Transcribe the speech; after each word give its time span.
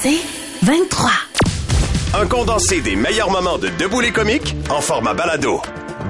C'est 0.00 0.20
23. 0.62 1.10
Un 2.14 2.26
condensé 2.26 2.80
des 2.80 2.96
meilleurs 2.96 3.30
moments 3.30 3.58
de 3.58 3.68
Debout 3.68 4.00
les 4.00 4.12
comiques 4.12 4.54
en 4.70 4.80
format 4.80 5.14
balado. 5.14 5.60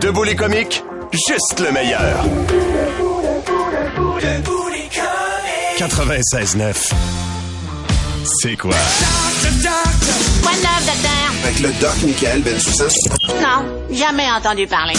Debout 0.01 0.25
les 0.25 0.37
comiques, 0.37 0.85
juste 1.12 1.61
le 1.61 1.72
meilleur. 1.72 2.24
96.9. 5.79 6.93
C'est 8.43 8.56
quoi? 8.56 8.71
Quoi 10.43 10.53
de 10.53 10.63
neuf, 10.63 10.87
docteur? 10.87 11.33
Avec 11.45 11.61
le 11.61 11.73
doc 11.81 11.95
Michael 12.05 12.43
Bensoussan. 12.43 12.89
Non, 13.41 13.65
jamais 13.91 14.31
entendu 14.31 14.67
parler. 14.67 14.95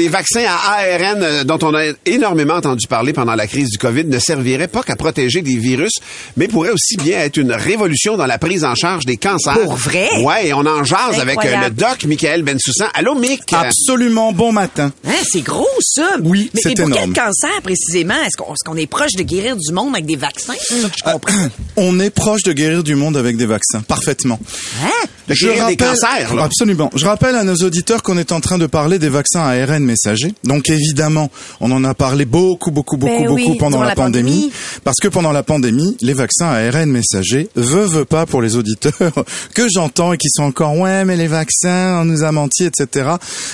Les 0.00 0.08
vaccins 0.08 0.46
à 0.48 0.78
ARN 0.78 1.22
euh, 1.22 1.44
dont 1.44 1.58
on 1.60 1.74
a 1.74 1.92
énormément 2.06 2.54
entendu 2.54 2.86
parler 2.86 3.12
pendant 3.12 3.34
la 3.34 3.46
crise 3.46 3.68
du 3.68 3.76
COVID 3.76 4.06
ne 4.06 4.18
serviraient 4.18 4.66
pas 4.66 4.82
qu'à 4.82 4.96
protéger 4.96 5.42
des 5.42 5.56
virus, 5.56 5.92
mais 6.38 6.48
pourraient 6.48 6.70
aussi 6.70 6.96
bien 6.96 7.18
être 7.18 7.36
une 7.36 7.52
révolution 7.52 8.16
dans 8.16 8.24
la 8.24 8.38
prise 8.38 8.64
en 8.64 8.74
charge 8.74 9.04
des 9.04 9.18
cancers. 9.18 9.60
Pour 9.60 9.74
vrai? 9.74 10.08
Ouais, 10.22 10.46
et 10.46 10.54
on 10.54 10.64
en 10.64 10.84
jase 10.84 11.20
avec 11.20 11.44
euh, 11.44 11.64
le 11.64 11.70
doc 11.70 12.04
Michael 12.06 12.44
Bensoussan. 12.44 12.86
Allô, 12.94 13.14
Mick? 13.14 13.42
Absolument 13.52 14.32
bon 14.32 14.52
matin. 14.52 14.90
Hein, 15.06 15.12
c'est 15.30 15.42
gros, 15.42 15.68
ça. 15.82 16.16
Oui, 16.22 16.50
mais, 16.54 16.62
c'est 16.62 16.70
mais 16.70 16.74
pour 16.76 16.86
énorme. 16.86 17.12
quel 17.12 17.22
cancer, 17.22 17.60
précisément? 17.62 18.14
Est-ce 18.24 18.38
qu'on 18.64 18.76
est, 18.76 18.86
proche 18.86 19.12
de 19.18 19.22
guérir 19.22 19.56
du 19.56 19.70
monde 19.70 19.94
avec 19.94 20.06
des 20.06 20.16
vaccins? 20.16 20.54
Je 20.70 21.02
comprends. 21.04 21.30
On 21.76 22.00
est 22.00 22.08
proche 22.08 22.42
de 22.42 22.54
guérir 22.54 22.82
du 22.82 22.94
monde 22.94 23.18
avec 23.18 23.36
des 23.36 23.46
vaccins, 23.46 23.82
parfaitement. 23.82 24.40
Hein? 24.82 25.06
De 25.28 25.34
guérir 25.34 25.66
des 25.66 25.76
cancers, 25.76 26.34
là. 26.34 26.44
Absolument. 26.44 26.90
Je 26.94 27.04
rappelle 27.04 27.34
à 27.34 27.44
nos 27.44 27.56
auditeurs 27.56 28.02
qu'on 28.02 28.16
est 28.16 28.32
en 28.32 28.40
train 28.40 28.56
de 28.56 28.66
parler 28.66 28.98
des 28.98 29.10
vaccins 29.10 29.42
à 29.42 29.50
ARN 29.50 29.89
messager. 29.90 30.32
Donc 30.44 30.68
évidemment, 30.70 31.30
on 31.60 31.70
en 31.70 31.84
a 31.84 31.94
parlé 31.94 32.24
beaucoup, 32.24 32.70
beaucoup, 32.70 32.96
beaucoup, 32.96 33.12
Ben 33.24 33.28
oui, 33.28 33.44
beaucoup 33.44 33.58
pendant 33.58 33.80
la, 33.82 33.88
la 33.88 33.94
pandémie, 33.94 34.30
pandémie. 34.32 34.52
Parce 34.84 34.96
que 35.02 35.08
pendant 35.08 35.32
la 35.32 35.42
pandémie, 35.42 35.96
les 36.00 36.12
vaccins 36.14 36.46
à 36.48 36.56
ARN 36.68 36.90
messager, 36.90 37.48
veut, 37.56 37.84
veut 37.84 38.04
pas 38.04 38.26
pour 38.26 38.42
les 38.42 38.56
auditeurs 38.56 38.92
que 39.54 39.66
j'entends 39.72 40.12
et 40.12 40.18
qui 40.18 40.28
sont 40.30 40.44
encore, 40.44 40.76
ouais, 40.76 41.04
mais 41.04 41.16
les 41.16 41.26
vaccins, 41.26 42.00
on 42.00 42.04
nous 42.04 42.22
a 42.22 42.32
menti, 42.32 42.64
etc. 42.64 43.10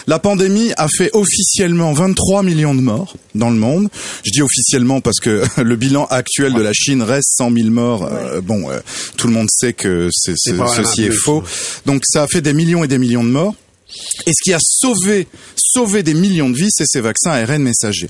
La 0.07 0.19
pandémie 0.19 0.73
a 0.77 0.89
fait 0.89 1.11
officiellement 1.15 1.93
23 1.93 2.43
millions 2.43 2.75
de 2.75 2.81
morts 2.81 3.17
dans 3.35 3.51
le 3.51 3.57
monde. 3.57 3.89
Je 4.25 4.31
dis 4.31 4.43
officiellement 4.43 5.01
parce 5.01 5.19
que 5.21 5.43
le 5.63 5.77
bilan 5.77 6.07
actuel 6.11 6.53
de 6.55 6.61
la 6.63 6.73
Chine 6.73 7.03
reste 7.03 7.31
100 7.37 7.53
000 7.53 7.69
morts. 7.71 8.09
Euh, 8.11 8.41
bon, 8.41 8.71
euh, 8.71 8.79
tout 9.17 9.27
le 9.27 9.33
monde 9.33 9.49
sait 9.51 9.73
que 9.73 10.09
c'est, 10.13 10.35
c'est- 10.37 10.55
ceci 10.77 11.05
est 11.05 11.11
faux. 11.11 11.43
Donc 11.87 12.03
ça 12.05 12.23
a 12.23 12.27
fait 12.27 12.41
des 12.43 12.53
millions 12.53 12.85
et 12.85 12.89
des 12.89 12.99
millions 12.99 13.25
de 13.25 13.31
morts. 13.31 13.55
Et 14.27 14.33
ce 14.33 14.43
qui 14.43 14.53
a 14.53 14.59
sauvé, 14.61 15.29
sauvé 15.57 16.03
des 16.03 16.15
millions 16.15 16.51
de 16.51 16.57
vies, 16.57 16.71
c'est 16.71 16.87
ces 16.87 17.01
vaccins 17.01 17.31
ARN 17.31 17.63
messagers. 17.63 18.09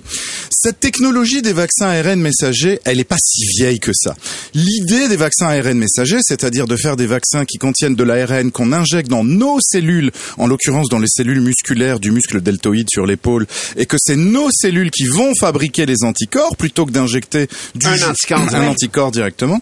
Cette 0.50 0.80
technologie 0.80 1.42
des 1.42 1.52
vaccins 1.52 1.88
ARN 1.88 2.20
messagers, 2.20 2.80
elle 2.84 2.98
est 2.98 3.05
pas 3.05 3.19
si 3.22 3.44
vieille 3.58 3.78
que 3.78 3.92
ça. 3.94 4.16
L'idée 4.54 5.08
des 5.08 5.16
vaccins 5.16 5.48
ARN 5.48 5.78
messagers, 5.78 6.20
c'est-à-dire 6.22 6.66
de 6.66 6.77
faire 6.77 6.97
des 6.97 7.06
vaccins 7.06 7.44
qui 7.44 7.58
contiennent 7.58 7.94
de 7.94 8.04
l'ARN 8.04 8.50
qu'on 8.50 8.72
injecte 8.72 9.10
dans 9.10 9.24
nos 9.24 9.58
cellules, 9.60 10.10
en 10.38 10.47
l'occurrence 10.47 10.88
dans 10.88 10.98
les 10.98 11.08
cellules 11.08 11.41
musculaires 11.41 12.00
du 12.00 12.10
muscle 12.10 12.41
deltoïde 12.41 12.88
sur 12.91 13.06
l'épaule, 13.06 13.47
et 13.77 13.86
que 13.86 13.97
c'est 14.00 14.16
nos 14.16 14.48
cellules 14.50 14.91
qui 14.91 15.04
vont 15.06 15.32
fabriquer 15.38 15.86
les 15.86 16.04
anticorps 16.04 16.56
plutôt 16.56 16.86
que 16.86 16.92
d'injecter 16.92 17.48
du 17.74 17.86
Un 17.86 18.10
anticorps 18.10 18.54
un 18.54 18.69
anticorps 18.69 19.10
directement. 19.10 19.60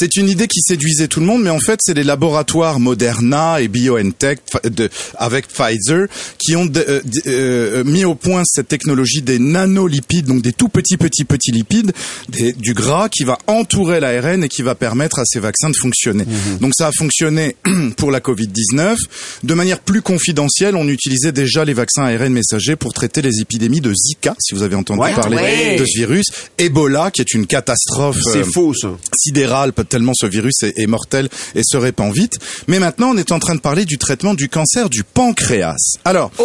C'est 0.00 0.16
une 0.16 0.30
idée 0.30 0.46
qui 0.48 0.62
séduisait 0.62 1.08
tout 1.08 1.20
le 1.20 1.26
monde, 1.26 1.42
mais 1.42 1.50
en 1.50 1.58
fait, 1.58 1.78
c'est 1.82 1.92
les 1.92 2.04
laboratoires 2.04 2.80
Moderna 2.80 3.60
et 3.60 3.68
BioNTech 3.68 4.38
de- 4.64 4.88
avec 5.18 5.46
Pfizer 5.46 6.06
qui 6.38 6.56
ont 6.56 6.64
de- 6.64 6.82
euh, 6.88 7.00
euh, 7.26 7.84
mis 7.84 8.06
au 8.06 8.14
point 8.14 8.40
cette 8.46 8.68
technologie 8.68 9.20
des 9.20 9.38
nanolipides, 9.38 10.24
donc 10.24 10.40
des 10.40 10.54
tout 10.54 10.70
petits, 10.70 10.96
petits, 10.96 11.24
petits 11.24 11.50
lipides, 11.52 11.92
des- 12.30 12.54
du 12.54 12.72
gras 12.72 13.10
qui 13.10 13.24
va 13.24 13.36
entourer 13.46 14.00
l'ARN 14.00 14.42
et 14.42 14.48
qui 14.48 14.62
va 14.62 14.74
permettre 14.74 15.18
à 15.18 15.24
ces 15.26 15.38
vaccins 15.38 15.68
de 15.68 15.76
fonctionner. 15.76 16.24
Donc 16.62 16.72
ça 16.74 16.86
a 16.88 16.92
fonctionné 16.92 17.56
pour 17.98 18.10
la 18.10 18.20
Covid-19. 18.20 18.96
De 19.44 19.52
manière 19.52 19.80
plus 19.80 20.00
confidentielle, 20.00 20.76
on 20.76 20.88
utilisait 20.88 21.32
déjà 21.32 21.66
les 21.66 21.74
vaccins 21.74 22.04
ARN 22.04 22.32
messagers 22.32 22.76
pour 22.76 22.94
traiter 22.94 23.20
les 23.20 23.40
épidémies 23.42 23.82
de 23.82 23.92
Zika, 23.92 24.34
si 24.40 24.54
vous 24.54 24.62
avez 24.62 24.76
entendu 24.76 25.00
Ouais. 25.00 25.12
parler 25.12 25.36
Ouais. 25.36 25.76
de 25.78 25.84
ce 25.84 25.98
virus, 25.98 26.24
Ebola, 26.56 27.10
qui 27.10 27.20
est 27.20 27.34
une 27.34 27.46
catastrophe 27.46 28.16
euh, 28.28 28.44
faux, 28.44 28.72
ça. 28.72 28.88
sidéral, 29.14 29.74
tellement 29.90 30.12
ce 30.14 30.26
virus 30.26 30.62
est, 30.62 30.78
est 30.78 30.86
mortel 30.86 31.28
et 31.54 31.62
se 31.62 31.76
répand 31.76 32.12
vite. 32.12 32.38
Mais 32.68 32.78
maintenant, 32.78 33.10
on 33.10 33.16
est 33.18 33.32
en 33.32 33.38
train 33.38 33.54
de 33.54 33.60
parler 33.60 33.84
du 33.84 33.98
traitement 33.98 34.34
du 34.34 34.48
cancer 34.48 34.88
du 34.88 35.04
pancréas. 35.04 35.76
Alors, 36.04 36.30
Oh, 36.38 36.44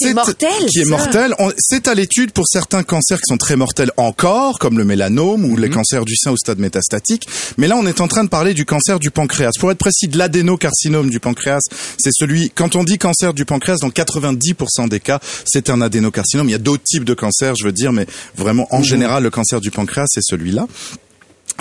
c'est 0.00 0.12
mortel, 0.14 0.66
qui 0.68 0.80
est 0.80 0.84
mortel. 0.84 1.34
C'est 1.58 1.88
à 1.88 1.94
l'étude 1.94 2.32
pour 2.32 2.46
certains 2.46 2.82
cancers 2.82 3.18
qui 3.18 3.28
sont 3.28 3.38
très 3.38 3.56
mortels 3.56 3.90
encore, 3.96 4.58
comme 4.58 4.76
le 4.76 4.84
mélanome 4.84 5.44
ou 5.44 5.56
les 5.56 5.70
cancers 5.70 6.04
du 6.04 6.16
sein 6.16 6.30
au 6.32 6.36
stade 6.36 6.58
métastatique. 6.58 7.26
Mais 7.56 7.68
là, 7.68 7.76
on 7.76 7.86
est 7.86 8.00
en 8.00 8.08
train 8.08 8.24
de 8.24 8.28
parler 8.28 8.54
du 8.54 8.64
cancer 8.64 8.98
du 8.98 9.10
pancréas. 9.10 9.52
Pour 9.58 9.70
être 9.70 9.78
précis, 9.78 10.08
de 10.08 10.18
l'adénocarcinome 10.18 11.10
du 11.10 11.20
pancréas, 11.20 11.60
c'est 11.98 12.10
celui. 12.12 12.50
Quand 12.50 12.76
on 12.76 12.84
dit 12.84 12.98
cancer 12.98 13.32
du 13.32 13.44
pancréas, 13.44 13.76
dans 13.80 13.90
90% 13.90 14.88
des 14.88 15.00
cas, 15.00 15.20
c'est 15.46 15.70
un 15.70 15.80
adénocarcinome. 15.80 16.48
Il 16.48 16.52
y 16.52 16.56
a 16.56 16.58
d'autres 16.58 16.82
types 16.84 17.04
de 17.04 17.14
cancers, 17.14 17.54
je 17.56 17.64
veux 17.64 17.72
dire, 17.72 17.92
mais 17.92 18.06
vraiment, 18.36 18.66
en 18.70 18.82
général, 18.82 19.22
le 19.22 19.30
cancer 19.30 19.60
du 19.60 19.70
pancréas, 19.70 20.06
c'est 20.08 20.22
celui-là. 20.22 20.66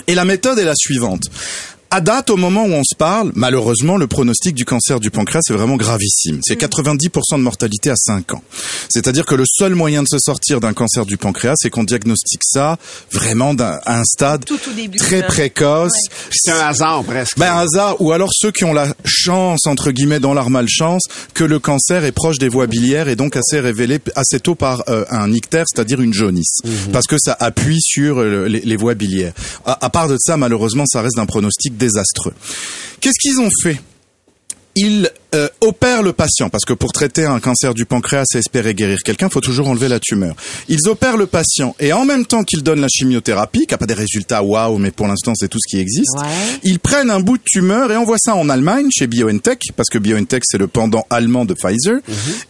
Et 0.08 0.16
la 0.16 0.26
méthode 0.26 0.60
est 0.60 0.66
la 0.66 0.76
suivante. 0.76 1.24
À 1.96 2.02
date, 2.02 2.32
au 2.32 2.38
moment 2.38 2.64
où 2.66 2.72
on 2.72 2.82
se 2.84 2.96
parle, 2.96 3.32
malheureusement, 3.36 3.98
le 3.98 4.08
pronostic 4.08 4.56
du 4.56 4.66
cancer 4.66 5.00
du 5.00 5.12
pancréas 5.12 5.42
est 5.48 5.54
vraiment 5.54 5.76
gravissime. 5.76 6.40
C'est 6.42 6.60
90% 6.60 7.38
de 7.38 7.44
mortalité 7.44 7.92
à 7.92 7.96
5 7.96 8.34
ans. 8.34 8.42
C'est-à-dire 8.90 9.28
que 9.28 9.36
le 9.36 9.44
seul 9.46 9.76
moyen 9.76 10.02
de 10.02 10.08
se 10.08 10.18
sortir 10.18 10.60
d'un 10.60 10.74
cancer 10.74 11.06
du 11.06 11.18
pancréas, 11.18 11.54
c'est 11.58 11.70
qu'on 11.70 11.84
diagnostique 11.84 12.42
ça 12.44 12.78
vraiment 13.12 13.54
d'un- 13.54 13.78
à 13.86 14.00
un 14.00 14.04
stade 14.06 14.44
Tout 14.44 14.58
au 14.68 14.74
début, 14.74 14.98
très 14.98 15.20
là. 15.22 15.28
précoce. 15.28 15.94
C'est 16.32 16.50
un 16.50 16.62
hasard, 16.66 17.04
presque. 17.04 17.38
Ben, 17.38 17.54
un 17.54 17.60
hasard, 17.60 18.02
ou 18.02 18.12
alors 18.12 18.30
ceux 18.34 18.50
qui 18.50 18.64
ont 18.66 18.74
la 18.74 18.96
chance, 19.06 19.68
entre 19.68 19.92
guillemets, 19.92 20.20
dans 20.20 20.34
leur 20.34 20.50
malchance, 20.50 21.04
que 21.36 21.44
le 21.44 21.60
cancer 21.60 22.06
est 22.06 22.12
proche 22.12 22.40
des 22.40 22.50
voies 22.50 22.66
biliaires 22.66 23.08
et 23.08 23.16
donc 23.16 23.36
assez 23.36 23.60
révélé 23.60 24.00
assez 24.16 24.40
tôt 24.40 24.56
par 24.56 24.82
euh, 24.90 25.06
un 25.12 25.32
ictère, 25.32 25.66
c'est-à-dire 25.72 26.02
une 26.02 26.14
jaunisse. 26.14 26.58
Parce 26.92 27.06
que 27.06 27.18
ça 27.20 27.38
appuie 27.40 27.80
sur 27.84 28.18
euh, 28.20 28.48
les, 28.48 28.62
les 28.62 28.76
voies 28.78 28.96
biliaires. 28.96 29.34
À, 29.68 29.86
à 29.86 29.90
part 29.92 30.08
de 30.08 30.18
ça, 30.20 30.38
malheureusement, 30.38 30.86
ça 30.88 31.04
reste 31.04 31.20
un 31.20 31.28
pronostic 31.28 31.78
Qu'est-ce 33.00 33.20
qu'ils 33.20 33.40
ont 33.40 33.50
fait? 33.62 33.80
Ils 34.76 35.10
euh, 35.36 35.48
opèrent 35.62 36.04
le 36.04 36.14
patient 36.14 36.50
parce 36.50 36.64
que 36.66 36.74
pour 36.74 36.92
traiter 36.92 37.26
un 37.26 37.40
cancer 37.40 37.74
du 37.74 37.86
pancréas 37.86 38.24
et 38.36 38.38
espérer 38.38 38.74
guérir 38.76 39.00
quelqu'un, 39.04 39.30
faut 39.30 39.42
toujours 39.42 39.68
enlever 39.68 39.88
la 39.88 40.00
tumeur. 40.00 40.36
Ils 40.70 40.88
opèrent 40.88 41.18
le 41.18 41.26
patient 41.26 41.76
et 41.80 41.92
en 41.94 42.06
même 42.06 42.26
temps 42.26 42.44
qu'ils 42.44 42.62
donnent 42.64 42.82
la 42.82 42.88
chimiothérapie, 42.88 43.66
qui 43.68 43.74
n'a 43.74 43.78
pas 43.78 43.86
des 43.88 43.94
résultats 43.96 44.44
waouh, 44.44 44.78
mais 44.78 44.92
pour 44.92 45.08
l'instant 45.08 45.34
c'est 45.36 45.48
tout 45.48 45.58
ce 45.64 45.70
qui 45.76 45.82
existe. 45.82 46.16
Ouais. 46.18 46.28
Ils 46.64 46.80
prennent 46.80 47.10
un 47.10 47.20
bout 47.20 47.38
de 47.38 47.44
tumeur 47.46 47.92
et 47.92 47.96
envoient 47.96 48.18
ça 48.20 48.36
en 48.36 48.50
Allemagne 48.50 48.88
chez 48.92 49.08
BioNTech 49.08 49.60
parce 49.76 49.90
que 49.90 49.98
BioNTech 49.98 50.44
c'est 50.46 50.58
le 50.58 50.68
pendant 50.68 51.06
allemand 51.10 51.46
de 51.46 51.54
Pfizer 51.56 51.98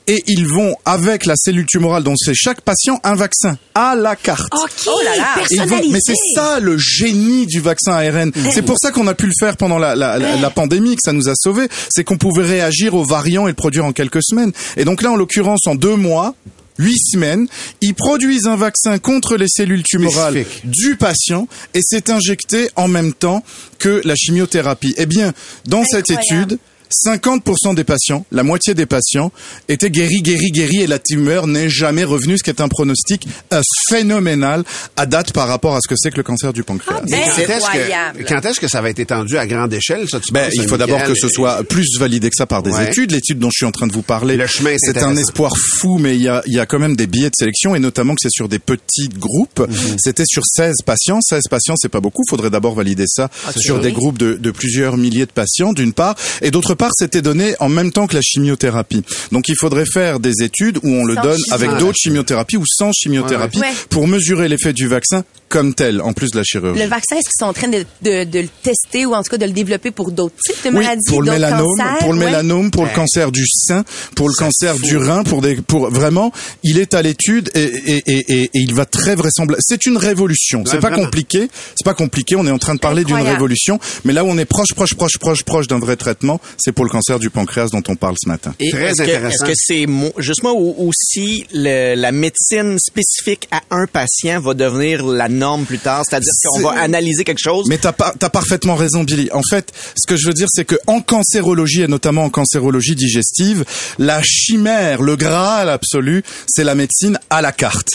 et 0.07 0.22
ils 0.28 0.47
vont 0.47 0.75
avec 0.85 1.25
la 1.25 1.35
cellule 1.38 1.66
tumorale 1.66 2.03
dont 2.03 2.16
c'est 2.17 2.35
chaque 2.35 2.62
patient 2.62 3.00
un 3.03 3.16
vaccin 3.16 3.57
à 3.75 3.95
la 3.95 4.16
carte. 4.16 4.51
Oh 4.88 5.00
là 5.03 5.16
là. 5.17 5.28
Ils 5.50 5.57
vont- 5.59 5.66
personnalisé. 5.67 5.94
mais 5.94 6.00
c'est 6.01 6.16
ça 6.35 6.59
le 6.59 6.78
génie 6.78 7.45
du 7.47 7.59
vaccin 7.59 7.94
ARN. 7.94 8.31
C'est 8.51 8.62
pour 8.62 8.78
ça 8.79 8.91
qu'on 8.91 9.07
a 9.07 9.13
pu 9.13 9.25
le 9.25 9.31
faire 9.39 9.56
pendant 9.57 9.78
la, 9.79 9.95
la, 9.95 10.17
la, 10.19 10.35
la 10.35 10.50
pandémie, 10.50 10.95
que 10.95 11.01
ça 11.03 11.13
nous 11.13 11.29
a 11.29 11.33
sauvés. 11.35 11.67
C'est 11.89 12.03
qu'on 12.13 12.18
pouvait 12.18 12.46
réagir 12.46 12.94
aux 12.94 13.03
variants 13.03 13.47
et 13.47 13.51
le 13.51 13.56
produire 13.56 13.85
en 13.85 13.91
quelques 13.91 14.24
semaines. 14.24 14.51
Et 14.78 14.85
donc 14.85 15.01
là, 15.01 15.12
en 15.12 15.16
l'occurrence, 15.16 15.66
en 15.66 15.74
deux 15.74 15.96
mois, 15.96 16.35
huit 16.78 17.00
semaines, 17.00 17.47
ils 17.81 17.96
produisent 17.96 18.46
un 18.46 18.56
vaccin 18.56 19.00
contre 19.00 19.35
les 19.35 19.47
cellules 19.47 19.84
tumorales 19.84 20.41
Spécifique. 20.41 20.69
du 20.69 20.96
patient 20.96 21.47
et 21.74 21.79
c'est 21.84 22.09
injecté 22.09 22.69
en 22.75 22.88
même 22.88 23.13
temps 23.13 23.44
que 23.79 24.01
la 24.03 24.16
chimiothérapie. 24.16 24.94
Eh 24.97 25.06
bien, 25.07 25.34
dans 25.66 25.84
cette 25.85 26.12
étude, 26.12 26.59
50% 26.94 27.76
des 27.76 27.84
patients, 27.84 28.26
la 28.31 28.44
moitié 28.44 28.74
des 28.74 28.86
patients, 28.86 29.31
étaient 29.70 29.90
guéris, 29.90 30.22
guéris, 30.22 30.52
guéris 30.52 30.81
et 30.81 30.88
la 30.88 31.00
tumeur 31.00 31.48
n'est 31.48 31.70
jamais 31.70 32.04
revenue, 32.04 32.38
ce 32.38 32.44
qui 32.44 32.50
est 32.50 32.62
un 32.62 32.68
pronostic 32.68 33.28
euh, 33.54 33.62
phénoménal 33.90 34.64
à 34.96 35.06
date 35.06 35.31
par 35.34 35.48
rapport 35.48 35.76
à 35.76 35.80
ce 35.84 35.88
que 35.88 35.96
c'est 35.98 36.12
que 36.12 36.18
le 36.18 36.24
cancer 36.24 36.54
du 36.54 36.64
pancréas. 36.64 37.02
ben, 37.09 37.18
Et 37.20 37.46
quand 37.46 37.54
est-ce 37.54 38.18
que, 38.18 38.24
quand 38.24 38.45
est-ce 38.45 38.60
que 38.60 38.68
ça 38.68 38.81
va 38.81 38.90
être 38.90 39.00
étendu 39.00 39.38
à 39.38 39.48
grande 39.48 39.74
échelle, 39.74 40.07
ça, 40.10 40.19
tu 40.19 40.31
Ben, 40.34 40.45
penses, 40.45 40.54
il 40.56 40.68
faut 40.68 40.78
d'abord 40.78 41.04
que 41.04 41.16
ce 41.16 41.28
soit 41.30 41.63
plus 41.63 41.98
validé 42.00 42.30
que 42.30 42.36
ça 42.36 42.45
par 42.45 42.62
des 42.63 42.72
Ouais. 42.72 42.88
études. 42.90 43.12
L'étude 43.12 43.39
dont 43.39 43.50
je 43.50 43.57
suis 43.57 43.66
en 43.66 43.72
train 43.72 43.88
de 43.88 43.94
vous 43.94 44.01
parler, 44.01 44.36
Le 44.38 44.48
chemin, 44.48 44.75
c'est 44.78 44.98
un 45.04 45.16
espoir 45.16 45.54
fou, 45.57 45.98
mais 46.00 46.16
il 46.16 46.22
y 46.24 46.28
a, 46.28 46.42
il 46.48 46.54
y 46.54 46.60
a 46.60 46.66
quand 46.66 46.80
même 46.80 46.96
des 46.96 47.07
billets 47.07 47.30
de 47.30 47.36
sélection 47.38 47.75
et 47.75 47.80
notamment 47.80 48.13
que 48.16 48.19
c'est 48.22 48.31
sur 48.31 48.50
des 48.50 48.60
petits 48.60 49.10
groupes. 49.10 49.60
Mhm. 49.60 49.98
C'était 50.00 50.24
sur 50.25 50.44
16 50.46 50.78
patients. 50.86 51.19
16 51.22 51.44
patients, 51.50 51.75
c'est 51.78 51.89
pas 51.89 52.00
beaucoup. 52.01 52.24
Faudrait 52.30 52.50
d'abord 52.50 52.74
valider 52.75 53.06
ça 53.07 53.30
Ah, 53.48 53.51
sur 53.56 53.80
des 53.80 53.92
groupes 53.92 54.18
de, 54.18 54.34
de 54.34 54.51
plusieurs 54.51 54.98
milliers 54.98 55.25
de 55.25 55.31
patients, 55.31 55.74
d'une 55.74 55.94
part, 55.94 56.16
et 56.42 56.51
d'autre 56.51 56.74
part, 56.74 56.82
c'était 56.91 57.21
donné 57.21 57.56
en 57.59 57.69
même 57.69 57.91
temps 57.91 58.07
que 58.07 58.15
la 58.15 58.21
chimiothérapie. 58.21 59.03
Donc, 59.31 59.47
il 59.50 59.56
faudrait 59.56 59.85
faire 59.85 60.19
des 60.19 60.44
études 60.44 60.77
où 60.83 60.89
on 60.89 61.06
le 61.06 61.15
Sans 61.15 61.21
donne 61.21 61.38
chimio. 61.38 61.53
avec 61.56 61.69
Ah, 61.74 61.80
d'autres 61.80 61.97
chimiothérapies 61.97 62.57
ou 62.57 62.63
sans 62.68 62.91
chimiothérapie 62.91 63.59
Ouais, 63.59 63.68
ouais. 63.68 63.74
pour 63.89 64.07
mesurer 64.07 64.47
l'effet 64.47 64.74
du 64.74 64.88
vaccin 64.88 65.24
comme 65.53 65.75
tel, 65.75 66.01
en 66.01 66.13
plus 66.13 66.31
de 66.31 66.38
la 66.38 66.44
chirurgie. 66.44 66.81
Le 66.81 66.88
vaccin, 66.88 67.15
est-ce 67.15 67.29
qu'ils 67.29 67.39
sont 67.39 67.45
en 67.45 67.53
train 67.53 67.67
de, 67.67 67.85
de, 68.01 68.23
de 68.23 68.39
le 68.39 68.47
tester 68.63 69.05
ou 69.05 69.13
en 69.13 69.21
tout 69.21 69.29
cas 69.29 69.38
de 69.38 69.45
le 69.45 69.51
développer 69.51 69.91
pour 69.91 70.11
d'autres 70.11 70.33
types 70.44 70.63
de 70.63 70.69
Oui, 70.69 70.83
maladies, 70.83 71.01
pour 71.07 71.21
le 71.21 71.31
mélanome, 71.31 71.67
cancers? 71.77 71.97
pour 72.00 72.13
le 72.13 72.19
Ouais. 72.19 72.25
mélanome, 72.25 72.71
pour 72.71 72.85
le 72.85 72.89
cancer 72.95 73.31
du 73.31 73.45
sein, 73.47 73.83
pour 74.15 74.27
le 74.29 74.33
cancer 74.33 74.75
du 74.79 74.97
rein, 74.97 75.23
pour 75.23 75.41
des, 75.44 75.57
pour 75.57 75.91
vraiment, 75.91 76.31
il 76.63 76.79
est 76.79 76.95
à 76.95 77.03
l'étude 77.03 77.51
et, 77.53 77.59
et, 77.65 78.01
et, 78.07 78.25
et- 78.33 78.44
et 78.45 78.50
il 78.55 78.73
va 78.73 78.85
très 78.85 79.13
vraisemblable. 79.15 79.61
C'est 79.63 79.85
une 79.85 79.97
révolution. 79.97 80.63
C'est 80.65 80.73
Ouais, 80.75 80.79
pas 80.79 80.89
vraiment. 80.89 81.05
compliqué. 81.05 81.50
C'est 81.75 81.85
pas 81.85 81.94
compliqué. 81.94 82.35
On 82.35 82.47
est 82.47 82.51
en 82.51 82.57
train 82.57 82.73
de 82.73 82.79
parler 82.79 83.03
d'une 83.03 83.15
révolution, 83.21 83.79
mais 84.05 84.13
là 84.13 84.23
où 84.23 84.27
on 84.29 84.38
est 84.39 84.45
proche, 84.45 84.73
proche, 84.73 84.95
proche, 84.95 85.17
proche, 85.19 85.44
proche 85.44 85.67
d'un 85.67 85.79
vrai 85.79 85.97
traitement, 85.97 86.41
c'est 86.57 86.71
pour 86.71 86.83
le 86.83 86.89
cancer 86.89 87.19
du 87.19 87.29
pancréas 87.29 87.67
dont 87.71 87.83
on 87.89 87.95
parle 87.95 88.15
ce 88.19 88.27
matin. 88.27 88.55
Et 88.59 88.71
Très 88.71 88.85
est-ce 88.89 88.97
que- 88.97 89.03
intéressant. 89.03 89.45
Est-ce 89.45 89.51
que 89.51 89.55
c'est 89.55 89.85
mo- 89.85 90.13
justement 90.17 90.55
aussi 90.57 91.45
le- 91.53 91.94
la 91.95 92.11
médecine 92.11 92.77
spécifique 92.79 93.47
à 93.51 93.61
un 93.69 93.85
patient 93.85 94.39
va 94.41 94.55
devenir 94.55 95.05
la 95.05 95.29
norme 95.29 95.43
plus 95.66 95.80
tard? 95.80 96.04
C'est-à-dire 96.07 96.31
qu'on 96.45 96.62
va 96.62 96.81
analyser 96.81 97.24
quelque 97.24 97.42
chose. 97.42 97.66
Mais 97.69 97.78
t'as 97.78 97.92
pas, 97.92 98.13
t'as 98.18 98.30
parfaitement 98.30 98.75
raison, 98.75 99.04
Billy. 99.04 99.30
En 99.31 99.42
fait, 99.50 99.72
ce 99.95 100.07
que 100.07 100.18
je 100.18 100.28
veux 100.28 100.34
dire, 100.34 100.48
c'est 100.51 100.66
que 100.66 100.75
en 100.88 101.01
cancérologie 101.01 101.81
et 101.81 101.88
notamment 101.88 102.24
en 102.24 102.30
cancérologie 102.30 102.95
digestive, 102.95 103.66
la 104.00 104.22
chimère, 104.24 105.01
le 105.01 105.16
graal 105.16 105.69
absolu, 105.69 106.24
c'est 106.48 106.63
la 106.63 106.75
médecine 106.75 107.19
à 107.30 107.42
la 107.42 107.51
carte. 107.51 107.90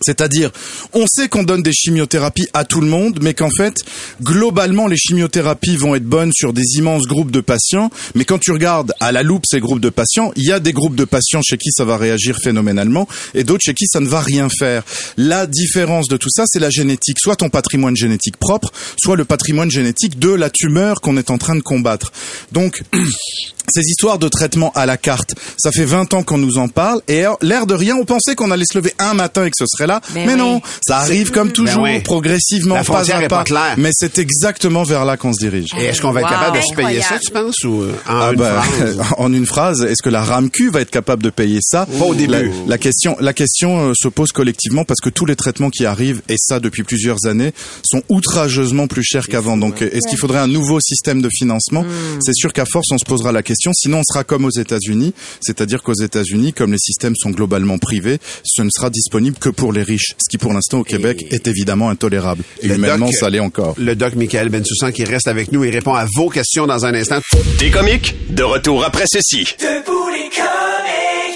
C'est-à-dire, 0.00 0.50
on 0.92 1.06
sait 1.06 1.28
qu'on 1.28 1.42
donne 1.42 1.62
des 1.62 1.72
chimiothérapies 1.72 2.48
à 2.54 2.64
tout 2.64 2.80
le 2.80 2.86
monde, 2.86 3.20
mais 3.22 3.34
qu'en 3.34 3.50
fait, 3.50 3.74
globalement, 4.22 4.86
les 4.86 4.96
chimiothérapies 4.96 5.76
vont 5.76 5.94
être 5.94 6.04
bonnes 6.04 6.32
sur 6.32 6.52
des 6.52 6.76
immenses 6.76 7.06
groupes 7.06 7.30
de 7.30 7.40
patients. 7.40 7.90
Mais 8.14 8.24
quand 8.24 8.38
tu 8.38 8.52
regardes 8.52 8.92
à 9.00 9.12
la 9.12 9.22
loupe 9.22 9.44
ces 9.46 9.60
groupes 9.60 9.80
de 9.80 9.90
patients, 9.90 10.32
il 10.36 10.44
y 10.44 10.52
a 10.52 10.60
des 10.60 10.72
groupes 10.72 10.96
de 10.96 11.04
patients 11.04 11.42
chez 11.42 11.56
qui 11.56 11.70
ça 11.70 11.84
va 11.84 11.96
réagir 11.96 12.38
phénoménalement 12.42 13.06
et 13.34 13.44
d'autres 13.44 13.62
chez 13.64 13.74
qui 13.74 13.86
ça 13.86 14.00
ne 14.00 14.08
va 14.08 14.20
rien 14.20 14.48
faire. 14.48 14.82
La 15.16 15.46
différence 15.46 16.08
de 16.08 16.16
tout 16.16 16.30
ça, 16.30 16.44
c'est 16.46 16.58
la 16.58 16.70
Soit 17.18 17.36
ton 17.36 17.48
patrimoine 17.48 17.96
génétique 17.96 18.36
propre, 18.36 18.72
soit 19.02 19.16
le 19.16 19.24
patrimoine 19.24 19.70
génétique 19.70 20.18
de 20.18 20.30
la 20.30 20.50
tumeur 20.50 21.00
qu'on 21.00 21.16
est 21.16 21.30
en 21.30 21.38
train 21.38 21.56
de 21.56 21.60
combattre. 21.60 22.12
Donc, 22.52 22.82
ces 23.70 23.82
histoires 23.82 24.18
de 24.18 24.28
traitement 24.28 24.72
à 24.74 24.86
la 24.86 24.96
carte, 24.96 25.34
ça 25.58 25.70
fait 25.72 25.84
20 25.84 26.14
ans 26.14 26.22
qu'on 26.22 26.38
nous 26.38 26.58
en 26.58 26.68
parle 26.68 27.00
et 27.08 27.24
l'air 27.42 27.66
de 27.66 27.74
rien, 27.74 27.96
on 27.96 28.04
pensait 28.04 28.34
qu'on 28.34 28.50
allait 28.50 28.64
se 28.70 28.76
lever 28.78 28.92
un 28.98 29.14
matin 29.14 29.44
et 29.44 29.50
que 29.50 29.56
ce 29.58 29.64
serait 29.66 29.86
là. 29.86 30.00
Ben 30.14 30.26
mais 30.26 30.32
oui. 30.34 30.38
non, 30.38 30.60
ça 30.86 30.98
arrive 30.98 31.30
comme 31.30 31.52
toujours, 31.52 31.82
oui. 31.84 32.00
progressivement, 32.00 32.74
La 32.76 32.84
pas 32.84 33.10
à 33.10 33.20
pas. 33.22 33.28
pas 33.28 33.44
claire. 33.44 33.74
Mais 33.78 33.90
c'est 33.92 34.18
exactement 34.18 34.82
vers 34.82 35.04
là 35.04 35.16
qu'on 35.16 35.32
se 35.32 35.38
dirige. 35.38 35.68
Et 35.78 35.84
est-ce 35.86 36.00
qu'on 36.02 36.10
va 36.12 36.20
être 36.20 36.30
Wow. 36.30 36.36
capable 36.36 36.56
de 36.58 36.62
se 36.62 36.74
payer 36.74 37.00
ça, 37.02 37.18
tu 37.18 37.30
penses, 37.32 37.64
ou 37.64 37.82
euh, 37.82 37.92
en 38.08 38.18
Ah 38.20 38.30
une 38.32 38.36
bah, 38.38 38.62
phrase? 38.62 38.98
en 39.18 39.32
une 39.32 39.46
phrase, 39.46 39.82
est-ce 39.82 40.02
que 40.02 40.10
la 40.10 40.22
RAMQ 40.22 40.70
va 40.70 40.80
être 40.80 40.90
capable 40.90 41.22
de 41.22 41.30
payer 41.30 41.58
ça? 41.62 41.86
Pas 41.86 42.04
au 42.04 42.14
début. 42.14 42.30
La, 42.32 42.42
la 42.66 42.78
question, 42.78 43.16
la 43.20 43.32
question 43.32 43.88
euh, 43.88 43.92
se 44.00 44.08
pose 44.08 44.30
collectivement 44.32 44.84
parce 44.84 45.00
que 45.00 45.08
tous 45.10 45.26
les 45.26 45.34
traitements 45.36 45.70
qui 45.70 45.86
arrivent, 45.86 46.20
et 46.28 46.36
ça 46.38 46.60
depuis 46.60 46.82
plusieurs 46.84 47.26
années, 47.26 47.52
sont 47.84 48.02
outrageusement 48.08 48.86
plus 48.86 49.02
chers 49.02 49.26
qu'avant. 49.26 49.56
Donc, 49.56 49.82
est-ce 49.82 50.08
qu'il 50.08 50.18
faudrait 50.18 50.38
un 50.38 50.46
nouveau 50.46 50.78
système 50.80 51.20
de 51.22 51.28
financement? 51.32 51.84
C'est 52.20 52.34
sûr 52.34 52.52
qu'à 52.52 52.64
force, 52.64 52.86
on 52.92 52.98
se 52.98 53.04
posera 53.04 53.32
la 53.32 53.42
question. 53.42 53.59
Sinon, 53.72 53.98
on 53.98 54.02
sera 54.04 54.24
comme 54.24 54.44
aux 54.44 54.50
États-Unis, 54.50 55.12
c'est-à-dire 55.40 55.82
qu'aux 55.82 55.94
États-Unis, 55.94 56.52
comme 56.52 56.72
les 56.72 56.78
systèmes 56.78 57.14
sont 57.16 57.30
globalement 57.30 57.78
privés, 57.78 58.18
ce 58.44 58.62
ne 58.62 58.70
sera 58.74 58.90
disponible 58.90 59.36
que 59.38 59.48
pour 59.50 59.72
les 59.72 59.82
riches, 59.82 60.14
ce 60.18 60.28
qui 60.30 60.38
pour 60.38 60.52
l'instant 60.52 60.78
au 60.80 60.84
Québec 60.84 61.24
est 61.30 61.46
évidemment 61.48 61.90
intolérable. 61.90 62.42
Et 62.62 62.68
Le 62.68 62.76
humainement, 62.76 63.06
doc- 63.06 63.14
ça 63.14 63.30
l'est 63.30 63.40
encore. 63.40 63.74
Le 63.78 63.94
doc 63.94 64.14
Michael 64.14 64.48
Bensoussan 64.48 64.92
qui 64.92 65.04
reste 65.04 65.28
avec 65.28 65.52
nous 65.52 65.64
et 65.64 65.70
répond 65.70 65.94
à 65.94 66.06
vos 66.14 66.28
questions 66.30 66.66
dans 66.66 66.84
un 66.86 66.94
instant. 66.94 67.20
Des 67.58 67.70
comiques, 67.70 68.14
de 68.30 68.42
retour 68.42 68.84
après 68.84 69.04
ceci. 69.12 69.44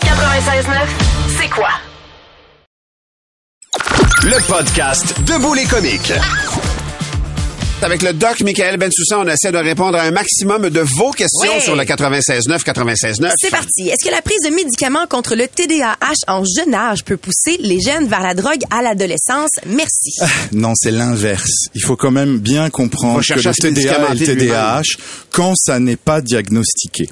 96.9, 0.01 0.87
c'est 1.41 1.49
quoi? 1.51 1.69
Le 4.23 4.47
podcast 4.47 5.15
Debout 5.27 5.55
les 5.55 5.65
comiques. 5.65 6.13
Avec 7.85 8.01
le 8.01 8.15
doc 8.15 8.41
Michael 8.41 8.79
Bensoussan, 8.79 9.25
on 9.27 9.29
essaie 9.29 9.53
de 9.53 9.59
répondre 9.59 9.99
à 9.99 10.03
un 10.05 10.11
maximum 10.11 10.71
de 10.71 10.81
vos 10.81 11.11
questions 11.11 11.53
Ouais. 11.53 11.61
sur 11.61 11.77
le 11.77 11.83
96.9, 11.85 12.63
96.9. 12.65 13.31
C'est 13.39 13.51
parti. 13.51 13.89
Est-ce 13.91 14.09
que 14.09 14.11
la 14.11 14.23
prise 14.23 14.41
de 14.43 14.49
médicaments 14.55 15.07
contre 15.07 15.35
le 15.35 15.47
TDAH 15.47 15.97
en 16.27 16.43
jeune 16.45 16.73
âge 16.75 17.05
peut 17.05 17.19
pousser 17.19 17.59
les 17.61 17.79
jeunes 17.83 18.07
vers 18.09 18.23
la 18.23 18.33
drogue 18.33 18.63
à 18.71 18.81
l'adolescence? 18.81 19.51
Merci. 19.67 20.17
Non, 20.53 20.73
c'est 20.75 20.93
l'inverse. 20.93 21.67
Il 21.75 21.83
faut 21.83 21.95
quand 21.97 22.11
même 22.11 22.39
bien 22.39 22.71
comprendre 22.71 23.21
que 23.21 23.35
le 23.35 23.53
TDA 23.53 24.13
et 24.13 24.15
le 24.19 24.25
TDAH, 24.27 24.83
quand 25.31 25.53
ça 25.55 25.79
n'est 25.79 25.97
pas 25.97 26.23
diagnostiqué, 26.23 27.11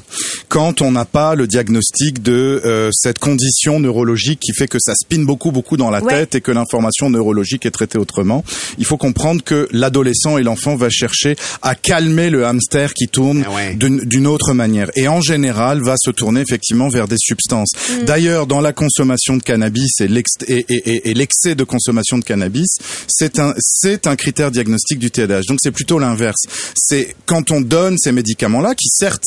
quand 0.49 0.81
on 0.81 0.91
n'a 0.93 1.05
pas 1.05 1.35
le 1.35 1.47
diagnostic 1.47 2.23
de 2.23 2.63
euh, 2.65 2.89
cette 2.95 3.19
condition 3.19 3.79
neurologique 3.79 4.41
qui 4.41 4.55
fait 4.55 4.69
que 4.69 4.79
ça 4.81 4.95
spinne 4.95 5.27
beaucoup, 5.27 5.51
beaucoup 5.53 5.77
dans 5.77 5.91
la 5.91 6.03
Ouais. 6.03 6.15
tête 6.15 6.37
et 6.37 6.41
que 6.41 6.51
l'information 6.51 7.11
neurologique 7.11 7.67
est 7.67 7.71
traitée 7.71 7.99
autrement, 7.99 8.43
il 8.79 8.87
faut 8.87 8.97
comprendre 8.97 9.45
que 9.45 9.69
l'adolescent 9.73 10.39
et 10.39 10.43
l'enfant 10.43 10.62
va 10.77 10.89
chercher 10.91 11.37
à 11.63 11.75
calmer 11.75 12.31
le 12.31 12.47
hamster 12.47 12.95
qui 12.95 13.09
tourne 13.09 13.45
Ah 13.47 13.53
ouais. 13.55 13.75
d'une 13.75 14.01
d'une 14.05 14.27
autre 14.27 14.53
manière. 14.55 14.91
Et 14.97 15.09
en 15.09 15.21
général, 15.21 15.81
va 15.83 15.95
se 15.97 16.11
tourner 16.11 16.41
effectivement 16.41 16.89
vers 16.89 17.09
des 17.09 17.17
substances. 17.19 17.71
Mm. 17.91 18.05
D'ailleurs, 18.05 18.47
dans 18.47 18.61
la 18.61 18.73
consommation 18.73 19.37
de 19.37 19.43
cannabis 19.43 20.01
et 20.01 20.09
l'ex- 20.09 20.37
et- 20.49 20.65
et- 20.69 20.91
et- 20.91 21.11
et 21.11 21.15
l'excès 21.15 21.55
de 21.55 21.65
consommation 21.65 22.19
de 22.19 22.25
cannabis, 22.25 22.69
c'est 23.09 23.39
un, 23.39 23.55
c'est 23.59 24.07
un 24.07 24.17
critère 24.17 24.51
diagnostique 24.51 24.99
du 24.99 25.11
TDAH. 25.11 25.43
Donc 25.49 25.59
c'est 25.63 25.71
plutôt 25.71 25.99
l'inverse. 25.99 26.43
C'est 26.75 27.15
quand 27.27 27.51
on 27.51 27.61
donne 27.61 27.97
ces 27.99 28.13
médicaments-là, 28.13 28.75
qui 28.75 28.89
certes 28.89 29.25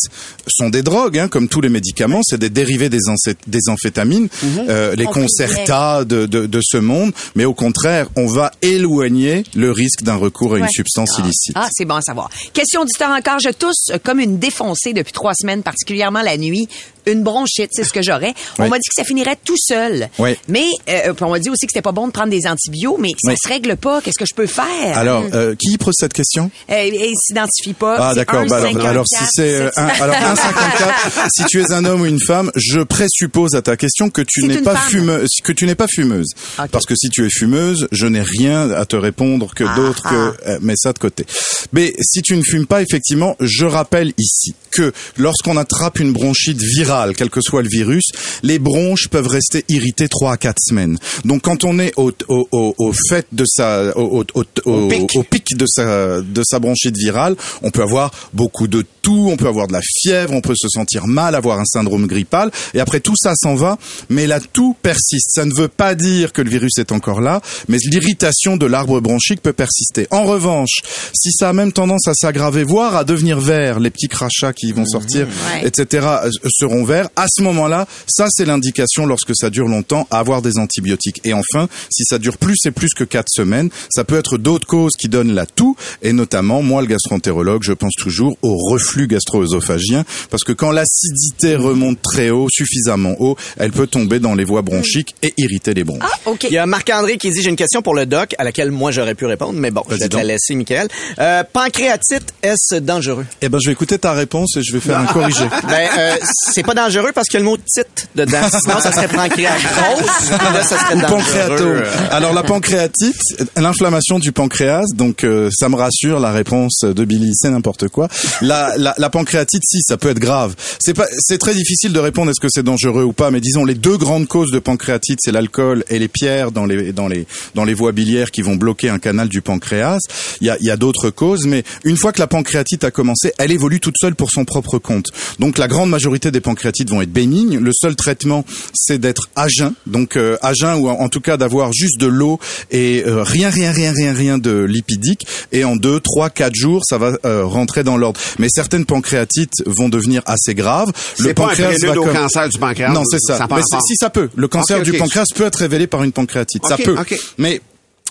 sont 0.47 0.69
des 0.69 0.81
drogues, 0.83 1.17
hein, 1.19 1.27
comme 1.27 1.47
tous 1.47 1.61
les 1.61 1.69
médicaments, 1.69 2.21
c'est 2.23 2.39
des 2.39 2.49
dérivés 2.49 2.89
des, 2.89 2.99
des 3.47 3.69
amphétamines, 3.69 4.27
euh, 4.69 4.95
les 4.95 5.05
concertas 5.05 6.03
de, 6.05 6.25
de, 6.25 6.45
de 6.45 6.59
ce 6.63 6.77
monde, 6.77 7.11
mais 7.35 7.45
au 7.45 7.53
contraire, 7.53 8.07
on 8.15 8.27
va 8.27 8.51
éloigner 8.61 9.43
le 9.55 9.71
risque 9.71 10.03
d'un 10.03 10.15
recours 10.15 10.55
à 10.55 10.59
une 10.59 10.67
substance 10.69 11.11
Ah, 11.55 11.67
c'est 11.71 11.85
bon 11.85 11.95
à 11.95 12.01
savoir. 12.01 12.29
Question 12.53 12.81
auditeur 12.81 13.09
encore. 13.09 13.39
Je 13.39 13.49
tousse 13.49 13.91
comme 14.03 14.19
une 14.19 14.37
défoncée 14.39 14.93
depuis 14.93 15.13
trois 15.13 15.33
semaines, 15.33 15.63
particulièrement 15.63 16.21
la 16.21 16.37
nuit. 16.37 16.67
Une 17.07 17.23
bronchite, 17.23 17.69
c'est 17.71 17.83
ce 17.83 17.93
que 17.93 18.01
j'aurais. 18.01 18.33
On 18.59 18.63
Oui. 18.63 18.69
m'a 18.69 18.77
dit 18.77 18.87
que 18.87 18.95
ça 18.95 19.03
finirait 19.03 19.37
tout 19.43 19.57
seul. 19.57 20.09
Oui. 20.19 20.35
Mais 20.47 20.65
euh, 20.89 21.13
on 21.21 21.29
m'a 21.29 21.39
dit 21.39 21.49
aussi 21.49 21.65
que 21.65 21.71
c'était 21.71 21.81
pas 21.81 21.91
bon 21.91 22.07
de 22.07 22.11
prendre 22.11 22.29
des 22.29 22.47
antibiotiques, 22.47 22.99
mais 22.99 23.09
ça 23.21 23.31
Oui. 23.31 23.35
se 23.41 23.47
règle 23.47 23.75
pas. 23.77 24.01
Qu'est-ce 24.01 24.17
que 24.19 24.25
je 24.25 24.33
peux 24.33 24.47
faire? 24.47 24.97
Alors, 24.97 25.23
euh, 25.33 25.55
qui 25.55 25.77
pose 25.77 25.93
cette 25.97 26.13
question? 26.13 26.49
Euh, 26.69 26.83
il 26.91 27.13
s'identifie 27.17 27.73
pas. 27.73 28.09
Ah 28.09 28.15
d'accord. 28.15 28.45
Bah, 28.47 28.57
alors, 28.57 28.71
1,54, 28.73 28.85
alors 28.87 29.05
si 29.07 29.23
c'est 29.33 29.55
euh, 29.55 29.69
un, 29.75 29.85
alors 29.87 30.15
1,54, 30.15 31.29
si 31.35 31.43
tu 31.45 31.61
es 31.61 31.71
un 31.71 31.85
homme 31.85 32.01
ou 32.01 32.05
une 32.05 32.19
femme, 32.19 32.51
je 32.55 32.81
présuppose 32.81 33.55
à 33.55 33.61
ta 33.61 33.77
question 33.77 34.09
que 34.09 34.21
tu 34.21 34.43
n'es 34.43 34.57
pas 34.61 34.75
fumeuse, 34.75 35.29
que 35.43 35.51
tu 35.51 35.65
n'es 35.65 35.75
pas 35.75 35.87
fumeuse. 35.87 36.27
Parce 36.71 36.85
que 36.85 36.95
si 36.95 37.09
tu 37.09 37.25
es 37.25 37.29
fumeuse, 37.29 37.87
je 37.91 38.07
n'ai 38.07 38.21
rien 38.21 38.71
à 38.71 38.85
te 38.85 38.95
répondre 38.95 39.53
que 39.53 39.63
Ah, 39.67 39.75
d'autre 39.75 40.01
ah. 40.05 40.09
que 40.09 40.49
euh, 40.49 40.57
mets 40.61 40.75
ça 40.77 40.93
de 40.93 40.99
côté. 40.99 41.25
Mais 41.73 41.93
si 42.01 42.21
tu 42.21 42.35
ne 42.35 42.41
fumes 42.43 42.65
pas, 42.67 42.81
effectivement, 42.81 43.35
je 43.39 43.65
rappelle 43.65 44.13
ici 44.17 44.53
que 44.71 44.91
lorsqu'on 45.17 45.57
attrape 45.57 45.99
une 45.99 46.13
bronchite 46.13 46.61
virale, 46.61 46.94
quel 47.15 47.29
que 47.29 47.41
soit 47.41 47.61
le 47.61 47.69
virus, 47.69 48.03
les 48.43 48.59
bronches 48.59 49.07
peuvent 49.09 49.27
rester 49.27 49.63
irritées 49.69 50.07
3 50.07 50.33
à 50.33 50.37
4 50.37 50.55
semaines. 50.59 50.97
Donc 51.23 51.41
quand 51.43 51.63
on 51.63 51.79
est 51.79 51.93
au, 51.97 52.11
au, 52.27 52.47
au, 52.51 52.75
au 52.77 52.91
fait 53.09 53.27
de 53.31 53.43
sa, 53.47 53.95
au, 53.97 54.21
au, 54.21 54.25
au, 54.35 54.43
au- 54.65 54.87
pic. 54.87 55.11
au 55.15 55.23
pic 55.23 55.55
de 55.57 55.65
sa, 55.67 56.21
de 56.21 56.43
sa 56.43 56.59
bronchite 56.59 56.97
virale, 56.97 57.35
on 57.61 57.71
peut 57.71 57.81
avoir 57.83 58.11
beaucoup 58.33 58.67
de 58.67 58.83
toux, 59.01 59.29
on 59.31 59.37
peut 59.37 59.47
avoir 59.47 59.67
de 59.67 59.73
la 59.73 59.81
fièvre, 59.83 60.33
on 60.33 60.41
peut 60.41 60.55
se 60.57 60.67
sentir 60.69 61.07
mal, 61.07 61.35
avoir 61.35 61.59
un 61.59 61.65
syndrome 61.65 62.07
grippal, 62.07 62.51
et 62.73 62.79
après 62.79 62.99
tout 62.99 63.15
ça 63.15 63.33
s'en 63.35 63.55
va, 63.55 63.77
mais 64.09 64.27
la 64.27 64.39
toux 64.39 64.75
persiste. 64.81 65.29
Ça 65.33 65.45
ne 65.45 65.53
veut 65.53 65.67
pas 65.67 65.95
dire 65.95 66.33
que 66.33 66.41
le 66.41 66.49
virus 66.49 66.77
est 66.79 66.91
encore 66.91 67.21
là, 67.21 67.41
mais 67.67 67.77
l'irritation 67.85 68.57
de 68.57 68.65
l'arbre 68.65 68.99
bronchique 69.01 69.41
peut 69.41 69.53
persister. 69.53 70.07
En 70.11 70.23
revanche, 70.23 70.81
si 71.13 71.31
ça 71.31 71.49
a 71.49 71.53
même 71.53 71.71
tendance 71.71 72.07
à 72.07 72.13
s'aggraver, 72.13 72.63
voire 72.63 72.95
à 72.95 73.03
devenir 73.03 73.39
vert, 73.39 73.79
les 73.79 73.89
petits 73.89 74.07
crachats 74.07 74.53
qui 74.53 74.71
vont 74.71 74.85
sortir, 74.85 75.27
Ouais. 75.27 75.67
etc., 75.67 76.07
euh, 76.25 76.29
seront 76.49 76.83
verts, 76.85 77.09
à 77.15 77.25
ce 77.29 77.41
moment-là, 77.43 77.87
ça 78.07 78.27
c'est 78.29 78.45
l'indication 78.45 79.05
lorsque 79.05 79.35
ça 79.35 79.49
dure 79.49 79.67
longtemps 79.67 80.07
à 80.11 80.19
avoir 80.19 80.41
des 80.41 80.57
antibiotiques. 80.57 81.21
Et 81.23 81.33
enfin, 81.33 81.67
si 81.89 82.03
ça 82.05 82.17
dure 82.17 82.37
plus 82.37 82.57
et 82.65 82.71
plus 82.71 82.93
que 82.93 83.03
quatre 83.03 83.29
semaines, 83.29 83.69
ça 83.89 84.03
peut 84.03 84.17
être 84.17 84.37
d'autres 84.37 84.67
causes 84.67 84.93
qui 84.97 85.09
donnent 85.09 85.33
la 85.33 85.45
toux, 85.45 85.75
et 86.01 86.13
notamment, 86.13 86.61
moi 86.61 86.81
le 86.81 86.87
gastroentérologue, 86.87 87.63
je 87.63 87.73
pense 87.73 87.93
toujours 87.97 88.37
au 88.41 88.55
reflux 88.57 89.07
gastro-œsophagien, 89.07 90.05
parce 90.29 90.43
que 90.43 90.53
quand 90.53 90.71
l'acidité 90.71 91.55
remonte 91.55 92.01
très 92.01 92.29
haut, 92.29 92.47
suffisamment 92.49 93.15
haut, 93.19 93.35
elle 93.57 93.71
peut 93.71 93.87
tomber 93.87 94.19
dans 94.19 94.35
les 94.35 94.43
voies 94.43 94.61
bronchiques 94.61 95.15
et 95.21 95.33
irriter 95.37 95.73
les 95.73 95.83
bronches. 95.83 96.03
Ah, 96.03 96.29
OK. 96.29 96.43
Il 96.43 96.53
y 96.53 96.57
a 96.57 96.65
Marc-André 96.65 97.17
qui 97.17 97.31
dit 97.31 97.41
j'ai 97.41 97.49
une 97.49 97.55
question 97.55 97.81
pour 97.81 97.95
le 97.95 98.05
doc 98.05 98.35
à 98.37 98.43
laquelle 98.43 98.71
moi 98.71 98.91
j'aurais 98.91 99.15
pu 99.15 99.25
répondre, 99.25 99.53
mais 99.59 99.71
bon, 99.71 99.83
je 99.89 99.95
vais 99.95 100.09
te 100.09 100.15
la 100.15 100.23
laisser, 100.23 100.55
Michael. 100.55 100.87
Euh, 101.19 101.43
pancréatite, 101.51 102.33
est-ce 102.43 102.75
dangereux? 102.75 103.25
Eh 103.41 103.49
ben, 103.49 103.59
je 103.59 103.67
vais 103.67 103.73
écouter 103.73 103.97
ta 103.97 104.13
réponse 104.13 104.55
et 104.57 104.63
je 104.63 104.71
vais 104.73 104.79
faire 104.79 104.99
un 104.99 105.05
corrigé. 105.13 105.45
Ben, 105.67 105.89
euh, 105.97 106.15
c'est 106.53 106.63
pas 106.63 106.73
dangereux 106.75 107.11
parce 107.13 107.27
qu'il 107.27 107.39
y 107.39 107.41
a 107.41 107.45
le 107.45 107.49
mot 107.49 107.57
tite 107.57 108.09
dedans. 108.15 108.47
Sinon, 108.61 108.79
ça 108.79 108.91
serait 108.91 109.07
pancréas 109.07 109.57
grosse. 109.57 110.29
Là, 110.31 110.63
ça 110.63 110.79
serait 110.79 111.01
dangereux. 111.01 111.83
Alors 112.11 112.33
la 112.33 112.43
pancréatite, 112.43 113.19
l'inflammation 113.57 114.19
du 114.19 114.31
pancréas, 114.31 114.85
donc 114.95 115.23
euh, 115.23 115.49
ça 115.57 115.69
me 115.69 115.75
rassure, 115.75 116.19
la 116.19 116.31
réponse 116.31 116.81
de 116.81 117.05
Billy, 117.05 117.31
c'est 117.33 117.49
n'importe 117.49 117.87
quoi. 117.87 118.07
La, 118.41 118.73
la, 118.77 118.93
la 118.97 119.09
pancréatite, 119.09 119.63
si, 119.65 119.81
ça 119.81 119.97
peut 119.97 120.09
être 120.09 120.19
grave. 120.19 120.55
C'est 120.79 120.93
pas, 120.93 121.07
c'est 121.19 121.37
très 121.37 121.53
difficile 121.53 121.93
de 121.93 121.99
répondre 121.99 122.29
est-ce 122.31 122.39
que 122.39 122.49
c'est 122.49 122.63
dangereux 122.63 123.03
ou 123.03 123.13
pas, 123.13 123.31
mais 123.31 123.39
disons 123.39 123.65
les 123.65 123.75
deux 123.75 123.97
grandes 123.97 124.27
causes 124.27 124.51
de 124.51 124.59
pancréatite, 124.59 125.19
c'est 125.21 125.31
l'alcool 125.31 125.83
et 125.89 125.99
les 125.99 126.07
pierres 126.07 126.51
dans 126.51 126.65
les 126.65 126.91
dans 126.91 127.07
les 127.07 127.25
dans 127.55 127.63
les 127.63 127.73
voies 127.73 127.91
biliaires 127.91 128.31
qui 128.31 128.41
vont 128.41 128.55
bloquer 128.55 128.89
un 128.89 128.99
canal 128.99 129.29
du 129.29 129.41
pancréas. 129.41 129.99
Il 130.41 130.47
y 130.47 130.49
a, 130.49 130.57
il 130.59 130.65
y 130.67 130.71
a 130.71 130.77
d'autres 130.77 131.09
causes, 131.09 131.45
mais 131.45 131.63
une 131.83 131.97
fois 131.97 132.11
que 132.11 132.19
la 132.19 132.27
pancréatite 132.27 132.83
a 132.83 132.91
commencé, 132.91 133.33
elle 133.37 133.51
évolue 133.51 133.79
toute 133.79 133.95
seule 133.99 134.15
pour 134.15 134.31
son 134.31 134.45
propre 134.45 134.77
compte. 134.77 135.07
Donc 135.39 135.57
la 135.57 135.67
grande 135.67 135.89
majorité 135.89 136.31
des 136.31 136.41
pancréatites 136.41 136.64
vont 136.89 137.01
être 137.01 137.11
bénignes. 137.11 137.59
Le 137.59 137.71
seul 137.73 137.95
traitement, 137.95 138.45
c'est 138.73 138.97
d'être 138.97 139.29
à 139.35 139.47
jeun, 139.47 139.73
donc 139.85 140.15
euh, 140.17 140.37
à 140.41 140.53
jeun 140.53 140.75
ou 140.79 140.89
en, 140.89 140.93
en 140.93 141.09
tout 141.09 141.21
cas 141.21 141.37
d'avoir 141.37 141.71
juste 141.73 141.99
de 141.99 142.07
l'eau 142.07 142.39
et 142.71 143.03
euh, 143.05 143.23
rien, 143.23 143.49
rien, 143.49 143.71
rien, 143.71 143.91
rien, 143.91 144.13
rien 144.13 144.37
de 144.37 144.63
lipidique. 144.63 145.27
Et 145.51 145.63
en 145.63 145.75
deux, 145.75 145.99
trois, 145.99 146.29
quatre 146.29 146.55
jours, 146.55 146.81
ça 146.85 146.97
va 146.97 147.17
euh, 147.25 147.45
rentrer 147.45 147.83
dans 147.83 147.97
l'ordre. 147.97 148.19
Mais 148.39 148.47
certaines 148.49 148.85
pancréatites 148.85 149.63
vont 149.65 149.89
devenir 149.89 150.21
assez 150.25 150.53
graves. 150.55 150.91
Pas 151.17 151.29
un 151.29 151.33
pancréas 151.33 151.77
va 151.85 151.99
au 151.99 152.05
cancer 152.05 152.49
du 152.49 152.57
pancréas. 152.57 152.91
non, 152.91 153.03
c'est 153.09 153.19
ça. 153.19 153.47
Mais 153.49 153.61
si 153.87 153.95
ça 153.95 154.09
peut, 154.09 154.29
le 154.35 154.47
cancer 154.47 154.81
du 154.81 154.93
pancréas 154.93 155.25
peut 155.33 155.45
être 155.45 155.57
révélé 155.57 155.87
par 155.87 156.03
une 156.03 156.11
pancréatite. 156.11 156.65
ça 156.67 156.77
peut. 156.77 156.95
Mais 157.37 157.61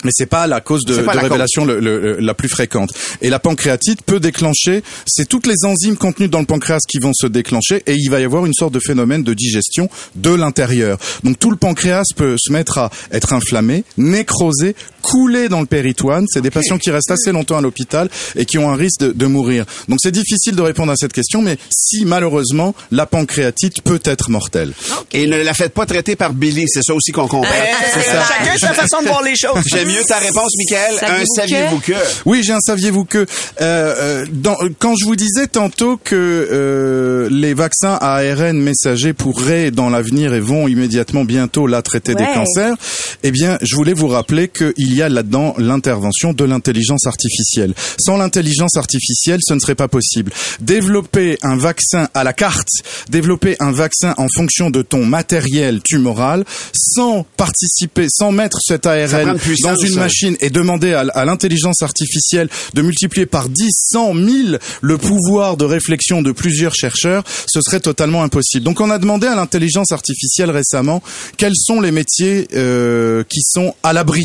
mais 0.03 0.11
c'est 0.13 0.27
pas 0.27 0.47
la 0.47 0.61
cause 0.61 0.85
de, 0.85 0.95
la 1.07 1.13
révélation 1.29 1.65
le- 1.65 1.81
le- 1.81 2.19
la 2.21 2.35
plus 2.35 2.49
fréquente. 2.49 2.91
Et 3.23 3.31
la 3.31 3.39
pancréatite 3.39 4.03
peut 4.03 4.21
déclencher, 4.21 4.83
c'est 5.07 5.27
toutes 5.29 5.47
les 5.47 5.65
enzymes 5.65 5.97
contenues 5.97 6.29
dans 6.29 6.41
le 6.41 6.47
pancréas 6.47 6.81
qui 6.89 6.99
vont 6.99 7.13
se 7.15 7.27
déclencher 7.27 7.83
et 7.87 7.95
il 7.95 8.11
va 8.11 8.21
y 8.21 8.25
avoir 8.25 8.45
une 8.45 8.53
sorte 8.53 8.75
de 8.75 8.81
phénomène 8.81 9.23
de 9.23 9.33
digestion 9.33 9.89
de 10.17 10.31
l'intérieur. 10.35 10.99
Donc 11.23 11.39
tout 11.39 11.51
le 11.51 11.57
pancréas 11.57 12.03
peut 12.17 12.37
se 12.39 12.53
mettre 12.53 12.79
à 12.79 12.91
être 13.13 13.33
inflammé, 13.33 13.85
nécrosé, 13.97 14.75
couler 15.01 15.49
dans 15.49 15.61
le 15.61 15.67
péritoine. 15.67 16.27
C'est 16.29 16.41
des 16.43 16.51
patients 16.51 16.79
qui 16.79 16.91
restent 16.91 17.11
assez 17.11 17.33
longtemps 17.33 17.57
à 17.57 17.61
l'hôpital 17.63 18.09
et 18.37 18.45
qui 18.45 18.59
ont 18.59 18.71
un 18.71 18.77
risque 18.77 19.01
de, 19.01 19.13
de 19.13 19.27
mourir. 19.27 19.65
Donc 19.89 19.99
c'est 20.03 20.11
difficile 20.13 20.55
de 20.57 20.63
répondre 20.63 20.93
à 20.93 20.97
cette 20.97 21.13
question, 21.13 21.41
mais 21.43 21.57
si 21.71 22.05
malheureusement 22.05 22.75
la 22.91 23.07
pancréatite 23.07 23.81
peut 23.83 24.01
être 24.05 24.31
mortelle. 24.31 24.73
Et 25.13 25.27
ne 25.27 25.43
la 25.43 25.55
faites 25.55 25.73
pas 25.73 25.87
traiter 25.87 26.15
par 26.17 26.33
Billy, 26.35 26.65
c'est 26.69 26.83
ça 26.83 26.95
aussi 26.95 27.13
qu'on 27.13 27.27
comprend. 27.29 27.51
C'est 27.95 28.03
ça. 28.03 28.23
Chacun 28.27 28.59
sa 28.59 28.75
façon 28.75 29.03
de 29.03 29.07
voir 29.09 29.23
les 29.23 29.35
choses. 29.37 29.55
J'aime 29.85 29.97
mieux 29.97 30.05
ta 30.05 30.19
réponse, 30.19 30.53
Michael. 30.57 30.99
Un 31.03 31.25
Saviez-vous 31.27 31.81
que? 31.81 31.93
Oui, 32.27 32.43
j'ai 32.45 32.53
un 32.53 32.61
saviez-vous 32.61 33.05
que 33.05 33.19
euh, 33.19 33.27
euh, 33.61 34.27
dans, 34.31 34.57
quand 34.79 34.95
je 34.97 35.05
vous 35.05 35.17
disais 35.17 35.47
tantôt 35.47 35.97
que 35.97 36.15
euh, 36.15 37.29
les 37.31 37.55
vaccins 37.55 37.99
à 38.01 38.17
ARN 38.17 38.59
messager 38.59 39.13
pourraient 39.13 39.71
dans 39.71 39.91
l'avenir 39.91 40.35
et 40.35 40.41
vont 40.41 40.69
immédiatement 40.69 41.25
bientôt 41.25 41.67
là 41.67 41.83
traiter 41.83 42.15
des 42.15 42.25
cancers, 42.25 42.75
eh 43.23 43.31
bien, 43.31 43.59
je 43.63 43.75
voulais 43.75 43.93
vous 43.93 44.09
rappeler 44.09 44.49
qu'il 44.49 44.95
y 44.95 45.03
a 45.03 45.09
là-dedans 45.09 45.55
l'intervention 45.59 46.33
de 46.33 46.45
l'intelligence 46.45 47.07
artificielle. 47.07 47.75
Sans 47.99 48.17
l'intelligence 48.17 48.77
artificielle, 48.77 49.41
ce 49.47 49.55
ne 49.55 49.59
serait 49.59 49.75
pas 49.75 49.89
possible. 49.89 50.33
Développer 50.61 51.39
un 51.43 51.57
vaccin 51.57 52.09
à 52.15 52.25
la 52.25 52.33
carte, 52.33 52.69
développer 53.11 53.57
un 53.61 53.73
vaccin 53.73 54.15
en 54.17 54.27
fonction 54.35 54.71
de 54.71 54.83
ton 54.83 55.05
matériel 55.05 55.81
tumoral, 55.83 56.45
sans 56.73 57.25
participer, 57.37 58.07
sans 58.09 58.33
mettre 58.33 58.59
cet 58.61 58.87
ARN 58.87 59.39
puissance, 59.39 59.74
dans 59.75 59.87
une 59.87 59.95
machine 59.97 60.37
et 60.41 60.51
demander 60.51 60.93
à, 60.93 61.01
à 61.01 61.25
l'intelligence 61.25 61.83
artificielle 61.83 62.49
de 62.75 62.83
multiplier 62.83 63.27
par 63.27 63.49
10, 63.49 63.69
100, 63.93 64.15
1000 64.15 64.59
le 64.81 64.99
pouvoir 64.99 65.57
de 65.57 65.65
réflexion 65.65 66.23
de 66.23 66.33
plusieurs 66.33 66.75
chercheurs, 66.75 67.25
ce 67.47 67.61
serait 67.61 67.81
totalement 67.81 68.23
impossible. 68.23 68.65
Donc 68.65 68.81
on 68.81 68.91
a 68.91 68.99
demandé 68.99 69.27
à 69.27 69.35
l'intelligence 69.35 69.93
artificielle 69.93 70.51
récemment 70.51 71.03
quels 71.37 71.57
sont 71.57 71.81
les 71.81 71.91
métiers 71.91 72.49
euh, 72.55 73.25
qui 73.29 73.41
sont 73.43 73.75
à 73.83 73.93
l'abri. 73.93 74.23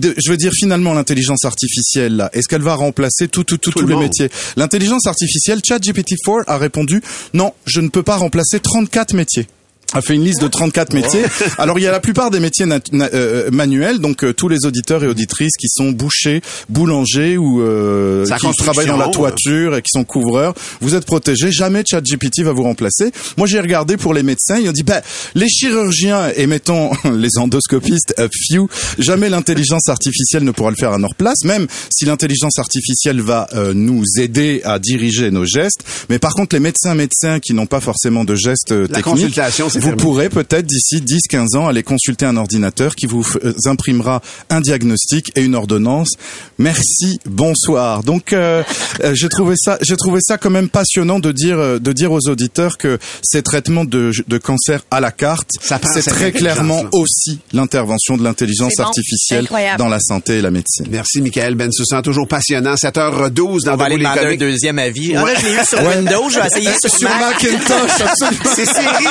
Je 0.00 0.30
veux 0.30 0.36
dire 0.36 0.52
finalement 0.54 0.94
l'intelligence 0.94 1.44
artificielle 1.44 2.16
là, 2.16 2.30
est-ce 2.32 2.48
qu'elle 2.48 2.62
va 2.62 2.74
remplacer 2.74 3.28
tout, 3.28 3.44
tout, 3.44 3.58
tout, 3.58 3.70
Tout 3.70 3.78
tous 3.78 3.84
le 3.84 3.88
les 3.88 3.94
monde. 3.94 4.04
métiers? 4.04 4.30
L'intelligence 4.56 5.06
artificielle, 5.06 5.60
ChatGPT-4 5.60 6.44
a 6.46 6.58
répondu 6.58 7.02
non, 7.34 7.52
je 7.66 7.80
ne 7.80 7.88
peux 7.88 8.02
pas 8.02 8.16
remplacer 8.16 8.60
34 8.60 9.14
métiers 9.14 9.46
a 9.92 10.00
fait 10.02 10.14
une 10.14 10.24
liste 10.24 10.42
de 10.42 10.48
34 10.48 10.92
métiers. 10.94 11.22
Alors 11.58 11.78
il 11.78 11.82
y 11.82 11.86
a 11.86 11.92
la 11.92 12.00
plupart 12.00 12.30
des 12.30 12.40
métiers 12.40 12.66
na- 12.66 12.80
euh, 12.92 13.50
manuels, 13.50 13.98
donc 14.00 14.24
euh, 14.24 14.32
tous 14.32 14.48
les 14.48 14.64
auditeurs 14.66 15.04
et 15.04 15.06
auditrices 15.06 15.56
qui 15.58 15.68
sont 15.68 15.90
bouchers, 15.90 16.42
boulangers 16.68 17.36
ou 17.36 17.60
euh, 17.62 18.24
qui 18.24 18.46
travaillent 18.58 18.86
dans 18.86 18.96
la 18.96 19.08
toiture 19.08 19.76
et 19.76 19.82
qui 19.82 19.90
sont 19.92 20.04
couvreurs. 20.04 20.54
Vous 20.80 20.94
êtes 20.94 21.04
protégés. 21.06 21.52
Jamais 21.52 21.82
ChatGPT 21.88 22.40
va 22.42 22.52
vous 22.52 22.62
remplacer. 22.64 23.10
Moi 23.36 23.46
j'ai 23.46 23.60
regardé 23.60 23.96
pour 23.96 24.12
les 24.14 24.22
médecins, 24.22 24.58
ils 24.58 24.68
ont 24.68 24.72
dit 24.72 24.82
bah 24.82 25.00
les 25.34 25.48
chirurgiens 25.48 26.30
et 26.36 26.46
mettons 26.46 26.90
les 27.14 27.38
endoscopistes, 27.38 28.14
a 28.18 28.28
few, 28.28 28.68
jamais 28.98 29.28
l'intelligence 29.28 29.88
artificielle 29.88 30.44
ne 30.44 30.50
pourra 30.50 30.70
le 30.70 30.76
faire 30.76 30.92
à 30.92 30.98
leur 30.98 31.14
place. 31.14 31.44
Même 31.44 31.66
si 31.94 32.04
l'intelligence 32.04 32.58
artificielle 32.58 33.20
va 33.20 33.46
euh, 33.54 33.72
nous 33.74 34.02
aider 34.18 34.60
à 34.64 34.78
diriger 34.78 35.30
nos 35.30 35.44
gestes, 35.44 35.80
mais 36.10 36.18
par 36.18 36.32
contre 36.34 36.54
les 36.56 36.60
médecins 36.60 36.94
médecins 36.94 37.40
qui 37.40 37.54
n'ont 37.54 37.66
pas 37.66 37.80
forcément 37.80 38.24
de 38.24 38.34
gestes 38.34 38.72
euh, 38.72 38.86
La 38.90 38.98
techniques, 38.98 39.34
vous 39.76 39.88
terminé. 39.88 40.02
pourrez 40.02 40.28
peut-être 40.28 40.66
d'ici 40.66 41.00
10-15 41.00 41.56
ans 41.56 41.68
aller 41.68 41.82
consulter 41.82 42.26
un 42.26 42.36
ordinateur 42.36 42.94
qui 42.94 43.06
vous 43.06 43.24
euh, 43.44 43.52
imprimera 43.66 44.22
un 44.50 44.60
diagnostic 44.60 45.32
et 45.36 45.42
une 45.42 45.54
ordonnance. 45.54 46.10
Merci, 46.58 47.20
bonsoir. 47.26 48.02
Donc 48.02 48.32
euh, 48.32 48.62
euh, 49.04 49.12
j'ai 49.14 49.28
trouvé 49.28 49.54
ça, 49.56 49.78
j'ai 49.82 49.96
trouvé 49.96 50.20
ça 50.22 50.38
quand 50.38 50.50
même 50.50 50.68
passionnant 50.68 51.18
de 51.18 51.32
dire 51.32 51.58
euh, 51.58 51.78
de 51.78 51.92
dire 51.92 52.12
aux 52.12 52.28
auditeurs 52.28 52.78
que 52.78 52.98
ces 53.22 53.42
traitements 53.42 53.84
de, 53.84 54.10
de 54.26 54.38
cancer 54.38 54.82
à 54.90 55.00
la 55.00 55.12
carte, 55.12 55.50
c'est 55.60 56.02
très 56.02 56.32
clairement 56.32 56.82
aussi 56.92 57.40
l'intervention 57.52 58.16
de 58.16 58.24
l'intelligence 58.24 58.78
artificielle 58.80 59.44
incroyable. 59.44 59.78
dans 59.78 59.88
la 59.88 60.00
santé 60.00 60.38
et 60.38 60.42
la 60.42 60.50
médecine. 60.50 60.86
Merci, 60.90 61.20
Michael 61.20 61.54
Bensoussan. 61.54 62.02
Toujours 62.02 62.28
passionnant. 62.28 62.74
7h12 62.74 63.64
dans 63.64 63.74
On 63.74 63.76
va 63.76 63.84
aller 63.84 63.98
demander 63.98 64.20
un 64.20 64.36
deuxième 64.36 64.78
avis. 64.78 65.14
Ah, 65.14 65.24
là, 65.24 65.34
je 65.38 65.46
l'ai 65.46 65.52
eu 65.52 65.64
sur 65.64 65.78
Windows, 65.82 66.28
je 66.30 66.40
vais 66.40 66.46
essayer 66.46 66.70
sur, 66.80 66.90
Sur 66.90 67.08
Mac. 67.08 67.42
Macintosh, 67.42 68.00
absolument. 68.00 68.50
C'est 68.54 68.66
Siri 68.66 69.06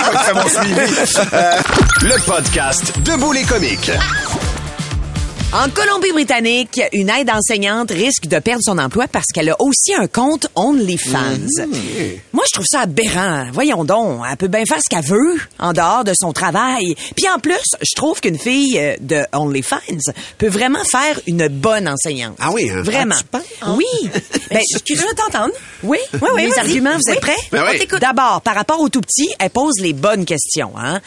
Euh, 1.34 1.58
Le 2.02 2.26
podcast 2.26 2.94
Debout 3.02 3.34
les 3.34 3.44
comiques. 3.44 3.92
En 5.58 5.70
Colombie-Britannique, 5.70 6.82
une 6.92 7.10
aide 7.10 7.30
enseignante 7.30 7.90
risque 7.90 8.26
de 8.28 8.40
perdre 8.40 8.62
son 8.62 8.78
emploi 8.78 9.08
parce 9.08 9.28
qu'elle 9.34 9.50
a 9.50 9.56
aussi 9.62 9.94
un 9.94 10.06
compte 10.06 10.48
OnlyFans. 10.56 11.38
Moi, 12.34 12.44
je 12.46 12.52
trouve 12.52 12.66
ça 12.70 12.82
aberrant. 12.82 13.48
Voyons 13.54 13.86
donc, 13.86 14.22
elle 14.30 14.36
peut 14.36 14.50
bien 14.50 14.66
faire 14.66 14.80
ce 14.84 14.90
qu'elle 14.94 15.06
veut 15.06 15.40
en 15.58 15.72
dehors 15.72 16.04
de 16.04 16.12
son 16.14 16.34
travail. 16.34 16.96
Puis 17.16 17.26
en 17.34 17.40
plus, 17.40 17.64
je 17.82 17.96
trouve 17.96 18.20
qu'une 18.20 18.38
fille 18.38 18.78
euh, 18.78 18.96
de 19.00 19.24
OnlyFans 19.32 19.78
peut 20.38 20.50
vraiment 20.50 20.84
faire 20.84 21.22
une 21.26 21.48
bonne 21.48 21.88
enseignante. 21.88 22.36
Ah 22.42 22.52
oui, 22.52 22.70
hein? 22.70 22.82
Vraiment. 22.82 23.16
Ah? 23.32 23.74
Oui. 23.78 23.86
Ben, 24.52 24.60
Je 24.72 24.76
suis 24.78 24.84
curieuse 24.84 25.10
de 25.10 25.16
t'entendre. 25.16 25.54
oui, 25.84 25.98
oui, 26.14 26.20
oui. 26.36 26.44
Les 26.44 26.50
vas-y. 26.50 26.60
arguments, 26.60 26.92
vous 26.96 27.10
êtes 27.12 27.16
Oui. 27.16 27.22
prêts? 27.22 27.38
Ben 27.52 27.64
oui. 27.64 27.72
On 27.76 27.80
t'écoute. 27.80 28.00
D'abord, 28.00 28.42
par 28.42 28.54
rapport 28.56 28.80
au 28.80 28.90
tout 28.90 29.02
petit, 29.02 29.28
elle 29.40 29.50
pose 29.50 29.74
les 29.82 29.94
bonnes 29.94 30.24
questions. 30.26 30.72
Hein? 30.78 31.02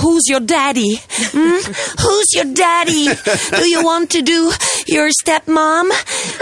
Who's 0.00 0.22
your 0.28 0.40
daddy? 0.40 0.96
Hmm? 1.32 1.72
Who's 2.00 2.32
your 2.34 2.46
daddy? 2.54 3.08
Do 3.56 3.68
you 3.68 3.84
want 3.84 4.10
to 4.10 4.22
do 4.22 4.50
your 4.86 5.08
stepmom? 5.10 5.90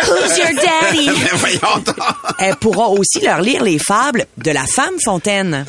Who's 0.06 0.38
your 0.38 0.52
daddy? 0.54 1.06
Donc. 1.60 1.96
Elle 2.38 2.56
pourra 2.56 2.88
aussi 2.88 3.20
leur 3.20 3.40
lire 3.40 3.62
les 3.62 3.78
fables 3.78 4.26
de 4.38 4.50
la 4.52 4.66
femme 4.66 4.98
fontaine. 5.04 5.64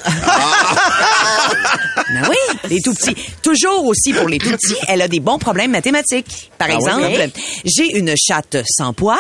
Ben 2.14 2.28
oui, 2.30 2.58
les 2.70 2.82
tout 2.82 2.94
petits. 2.94 3.16
Toujours 3.42 3.86
aussi 3.86 4.14
pour 4.14 4.28
les 4.28 4.38
tout 4.38 4.52
petits, 4.52 4.76
elle 4.88 5.02
a 5.02 5.08
des 5.08 5.20
bons 5.20 5.38
problèmes 5.40 5.72
mathématiques. 5.72 6.52
Par 6.58 6.70
exemple, 6.70 7.30
j'ai 7.66 7.98
une 7.98 8.14
chatte 8.18 8.58
sans 8.70 8.94
poil, 8.94 9.18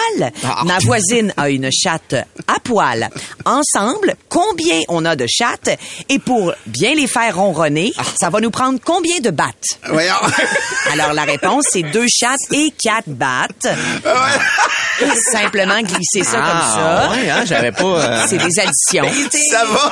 ma 0.65 0.77
voisine 0.79 1.33
a 1.37 1.49
une 1.49 1.69
chatte 1.71 2.15
à 2.47 2.59
poil. 2.63 3.09
Ensemble, 3.45 4.15
combien 4.29 4.81
on 4.89 5.05
a 5.05 5.15
de 5.15 5.25
chattes? 5.27 5.69
Et 6.09 6.19
pour 6.19 6.53
bien 6.67 6.93
les 6.95 7.07
faire 7.07 7.35
ronronner, 7.37 7.93
ça 8.19 8.29
va 8.29 8.39
nous 8.39 8.50
prendre 8.51 8.79
combien 8.83 9.19
de 9.19 9.29
battes? 9.31 9.63
Voyons. 9.87 10.13
Alors 10.93 11.13
la 11.13 11.23
réponse 11.23 11.65
c'est 11.71 11.83
deux 11.83 12.05
chattes 12.07 12.37
et 12.51 12.71
quatre 12.81 13.07
battes. 13.09 13.67
Simplement 15.31 15.81
glisser 15.81 16.23
ça 16.23 16.37
comme 16.37 16.61
ça. 16.61 17.01
Ah, 17.03 17.09
ouais, 17.11 17.29
hein, 17.29 17.43
j'avais 17.45 17.71
pas... 17.71 17.83
euh, 17.83 18.25
C'est 18.27 18.37
des 18.37 18.59
additions. 18.59 19.29
Ça 19.51 19.65
va? 19.65 19.91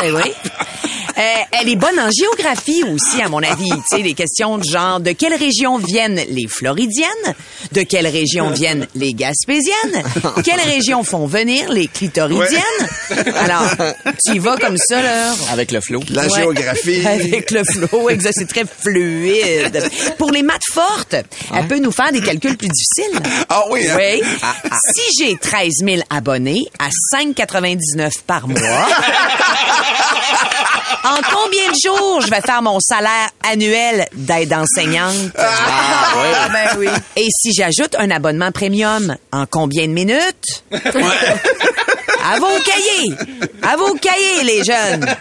Mais 0.00 0.10
oui. 0.10 0.32
Euh, 1.18 1.22
elle 1.52 1.68
est 1.70 1.76
bonne 1.76 1.98
en 1.98 2.10
géographie 2.10 2.82
aussi, 2.84 3.22
à 3.22 3.28
mon 3.28 3.42
avis. 3.42 3.70
Tu 3.70 3.96
sais, 3.96 4.02
les 4.02 4.12
questions 4.14 4.58
du 4.58 4.70
genre 4.70 5.00
de 5.00 5.12
quelle 5.12 5.34
région 5.34 5.78
viennent 5.78 6.20
les 6.30 6.46
Floridiennes, 6.46 7.34
de 7.72 7.82
quelle 7.82 8.06
région 8.06 8.50
viennent 8.50 8.86
les 8.94 9.14
Gaspésiennes, 9.14 10.02
quelle 10.44 10.60
région 10.60 11.04
font 11.04 11.26
venir 11.26 11.70
les 11.70 11.86
Clitoridiennes? 11.86 12.60
Alors, 13.34 13.64
tu 14.24 14.34
y 14.34 14.38
vas 14.38 14.56
comme 14.58 14.76
ça, 14.76 15.00
là. 15.02 15.32
Avec 15.52 15.72
le 15.72 15.80
flow. 15.80 16.00
La 16.10 16.26
Ouais. 16.26 16.40
géographie. 16.40 17.06
Avec 17.06 17.50
le 17.50 17.62
flow, 17.64 18.10
exact, 18.10 18.34
c'est 18.38 18.48
très 18.48 18.64
fluide. 18.66 19.88
Pour 20.18 20.30
les 20.32 20.42
maths 20.42 20.60
fortes, 20.72 21.14
elle 21.54 21.66
peut 21.66 21.78
nous 21.78 21.92
faire 21.92 22.12
des 22.12 22.20
calculs 22.20 22.56
plus 22.58 22.68
difficiles. 22.68 23.20
Ah 23.48 23.62
oui, 23.70 23.88
hein? 23.88 23.96
Oui. 23.96 24.22
Si 24.94 25.02
j'ai 25.24 25.36
13 25.36 25.72
000 25.84 26.02
abonnés 26.10 26.66
à 26.78 26.88
5,99 27.16 28.10
par 28.26 28.46
mois, 28.48 28.58
en 31.06 31.20
combien 31.22 31.70
de 31.70 31.76
jours 31.84 32.20
je 32.20 32.30
vais 32.30 32.40
faire 32.40 32.62
mon 32.62 32.80
salaire 32.80 33.28
annuel 33.48 34.08
d'aide 34.12 34.52
enseignante? 34.52 35.14
Ah, 35.38 36.48
ben 36.52 36.78
oui. 36.78 36.88
Et 37.14 37.28
si 37.30 37.52
j'ajoute 37.52 37.94
un 37.98 38.10
abonnement 38.10 38.50
premium, 38.50 39.16
en 39.32 39.46
combien 39.46 39.86
de 39.86 39.92
minutes? 39.92 40.64
À 42.28 42.38
vos 42.40 42.46
cahiers! 42.64 43.14
À 43.62 43.76
vos 43.76 43.94
cahiers, 43.94 44.42
les 44.44 44.64
jeunes! 44.64 45.06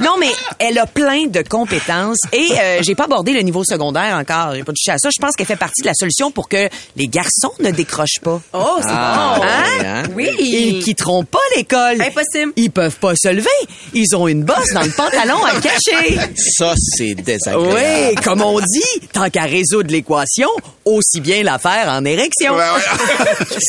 Non, 0.00 0.14
mais 0.18 0.30
elle 0.60 0.78
a 0.78 0.86
plein 0.86 1.26
de 1.26 1.42
compétences 1.42 2.18
et 2.32 2.46
euh, 2.52 2.78
j'ai 2.82 2.94
pas 2.94 3.04
abordé 3.04 3.32
le 3.32 3.40
niveau 3.40 3.64
secondaire 3.64 4.14
encore. 4.14 4.54
J'ai 4.54 4.62
pas 4.62 4.70
touché 4.72 4.92
à 4.92 4.98
ça. 4.98 5.08
Je 5.12 5.20
pense 5.20 5.34
qu'elle 5.34 5.46
fait 5.46 5.56
partie 5.56 5.82
de 5.82 5.88
la 5.88 5.94
solution 5.94 6.30
pour 6.30 6.48
que 6.48 6.68
les 6.96 7.08
garçons 7.08 7.50
ne 7.58 7.72
décrochent 7.72 8.20
pas. 8.22 8.40
Oh, 8.52 8.76
c'est 8.80 8.88
Ah, 8.90 9.34
bon. 9.36 9.44
hein? 9.44 10.02
Oui. 10.14 10.28
Ils 10.38 10.84
quitteront 10.84 11.24
pas 11.24 11.40
l'école. 11.56 12.00
Impossible. 12.00 12.52
Ils 12.54 12.70
peuvent 12.70 12.96
pas 12.96 13.14
se 13.20 13.28
lever. 13.28 13.48
Ils 13.92 14.14
ont 14.14 14.28
une 14.28 14.44
bosse 14.44 14.72
dans 14.72 14.82
le 14.82 14.90
pantalon 14.90 15.44
à 15.44 15.60
cacher. 15.60 16.16
Ça, 16.36 16.74
c'est 16.96 17.14
désagréable. 17.16 17.74
Oui, 17.74 18.14
comme 18.22 18.42
on 18.42 18.60
dit, 18.60 19.08
tant 19.12 19.28
qu'à 19.30 19.42
résoudre 19.44 19.90
l'équation, 19.90 20.48
aussi 20.84 21.20
bien 21.20 21.42
la 21.42 21.58
faire 21.58 21.88
en 21.88 22.04
érection. 22.04 22.54
Ouais. 22.54 22.62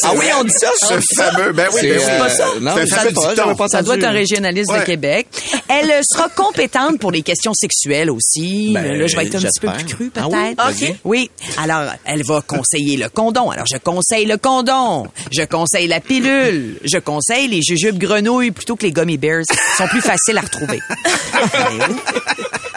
Ah 0.04 0.12
oui, 0.16 0.26
on 0.40 0.44
dit 0.44 0.54
ça? 0.56 0.70
Ce 0.80 1.16
fameux, 1.16 1.54
ben 1.54 1.68
oui, 1.74 1.80
C'est, 1.82 1.90
ben 1.90 2.24
oui. 2.24 2.30
Euh, 2.40 2.54
ça. 2.54 2.60
Non, 2.60 2.74
pas, 2.74 2.86
j'avais 3.36 3.56
pas 3.56 3.68
Ça 3.68 3.82
doit 3.82 3.96
être 3.96 4.04
un 4.04 4.12
régionaliste 4.12 4.72
Ouais. 4.72 4.80
de 4.82 4.86
Québec. 4.86 5.28
Elle 5.70 5.92
euh, 5.92 6.02
sera 6.04 6.30
compétente 6.30 7.00
pour 7.00 7.12
les 7.12 7.22
questions 7.22 7.54
sexuelles 7.54 8.10
aussi. 8.10 8.72
Ben, 8.74 8.98
Là, 8.98 9.08
je 9.08 9.16
vais 9.16 9.26
être 9.26 9.36
un 9.36 9.40
petit 9.40 9.60
peu 9.60 9.70
plus 9.72 9.86
crue, 9.86 10.12
Ah 10.16 10.22
peut-être. 10.28 10.68
oui? 10.82 10.88
Ok. 10.90 10.96
Oui. 11.06 11.32
Alors, 11.62 11.92
elle 12.06 12.24
va 12.24 12.42
conseiller 12.42 12.98
le 12.98 13.10
condom. 13.10 13.50
Alors, 13.52 13.66
je 13.72 13.78
conseille 13.78 14.26
le 14.26 14.38
condom. 14.38 15.08
Je 15.32 15.44
conseille 15.44 15.88
la 15.88 16.00
pilule. 16.00 16.78
Je 16.84 16.98
conseille 16.98 17.48
les 17.48 17.62
jujubes 17.62 17.98
grenouilles 17.98 18.52
plutôt 18.52 18.76
que 18.76 18.84
les 18.84 18.92
gummy 18.92 19.18
bears. 19.18 19.44
Ils 19.50 19.78
sont 19.78 19.88
plus 19.88 20.02
faciles 20.02 20.38
à 20.38 20.42
retrouver. 20.42 20.80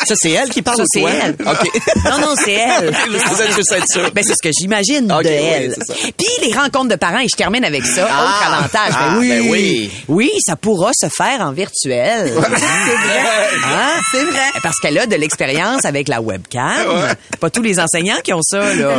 Ben. 0.02 0.06
Ça, 0.08 0.14
c'est 0.20 0.30
elle 0.30 0.48
qui 0.50 0.62
parle 0.62 0.76
Ça, 0.78 0.82
ou 0.84 1.00
toi? 1.00 1.10
elle. 1.10 1.36
Non, 2.10 2.18
non, 2.20 2.34
c'est 2.36 2.52
elle. 2.52 2.90
Vous 3.10 3.42
êtes 3.42 3.54
juste 3.54 3.72
être 3.72 3.88
sûr. 3.88 4.10
Ben, 4.12 4.22
c'est 4.24 4.32
ce 4.34 4.42
que 4.42 4.50
j'imagine 4.58 5.06
de 5.06 5.26
elle. 5.28 5.74
Puis 6.16 6.26
les 6.48 6.52
rencontres 6.54 6.88
de 6.88 6.96
parents, 6.96 7.18
et 7.20 7.28
je 7.30 7.36
termine 7.36 7.64
avec 7.64 7.84
ça, 7.84 8.08
Ah. 8.10 8.24
autre 8.24 8.52
avantage. 8.54 8.92
Ah, 8.94 9.08
ben 9.14 9.18
oui. 9.20 9.28
ben 9.28 9.50
oui. 9.50 9.90
Oui, 10.08 10.30
ça 10.46 10.56
pourra 10.56 10.90
se 10.94 11.08
faire 11.08 11.40
en 11.40 11.52
virtuel. 11.52 12.32
c'est 12.36 12.40
vrai. 12.40 13.22
Hein? 13.64 14.00
C'est 14.12 14.24
vrai. 14.24 14.50
Parce 14.62 14.76
qu'elle 14.80 14.98
a 14.98 15.06
de 15.06 15.16
l'expérience 15.16 15.84
avec 15.84 16.08
la 16.08 16.20
webcam. 16.20 17.16
Pas 17.40 17.50
tous 17.50 17.62
les 17.62 17.78
enseignants 17.80 18.20
qui 18.22 18.32
ont 18.32 18.42
ça, 18.42 18.74
là. 18.74 18.94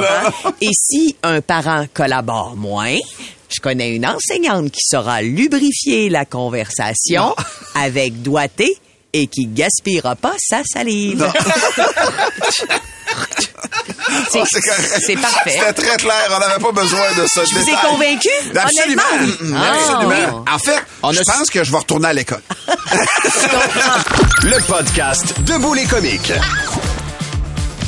Hein? 0.46 0.52
Et 0.62 0.70
si 0.74 1.16
un 1.24 1.42
parent 1.42 1.86
collabore 1.94 2.56
moins, 2.56 2.96
je 3.50 3.60
connais 3.62 3.92
une 3.96 4.06
enseignante 4.06 4.72
qui 4.72 4.82
saura 4.84 5.22
lubrifier 5.22 6.10
la 6.10 6.26
conversation 6.26 7.36
avec 7.76 8.22
doigté 8.22 8.78
et 9.14 9.28
qui 9.28 9.46
gaspillera 9.46 10.16
pas 10.16 10.34
sa 10.40 10.62
salive. 10.64 11.32
C'est- 14.32 14.40
Oh, 14.40 14.44
c'est 15.06 15.16
parfait. 15.16 15.52
C'était 15.60 15.74
très 15.74 15.98
clair. 15.98 16.28
On 16.36 16.40
n'avait 16.40 16.62
pas 16.62 16.72
besoin 16.72 17.00
de 17.18 17.26
ça. 17.28 17.42
Je 17.46 17.56
vous 17.56 17.70
ai 17.70 17.74
convaincu? 17.76 18.30
Absolument. 18.56 19.02
honnêtement? 19.14 19.48
Mm, 19.48 19.62
Absolument. 19.62 20.44
Ah. 20.48 20.56
En 20.56 20.60
fait, 20.60 20.84
On 21.04 21.12
je 21.12 21.22
pense 21.24 21.50
que 21.50 21.64
je 21.64 21.72
vais 21.72 21.78
retourner 21.78 22.08
à 22.10 22.14
l'école. 22.14 22.42
Le 24.44 24.66
podcast 24.68 25.34
Debout 25.42 25.74
les 25.74 25.86
comiques. 25.86 26.32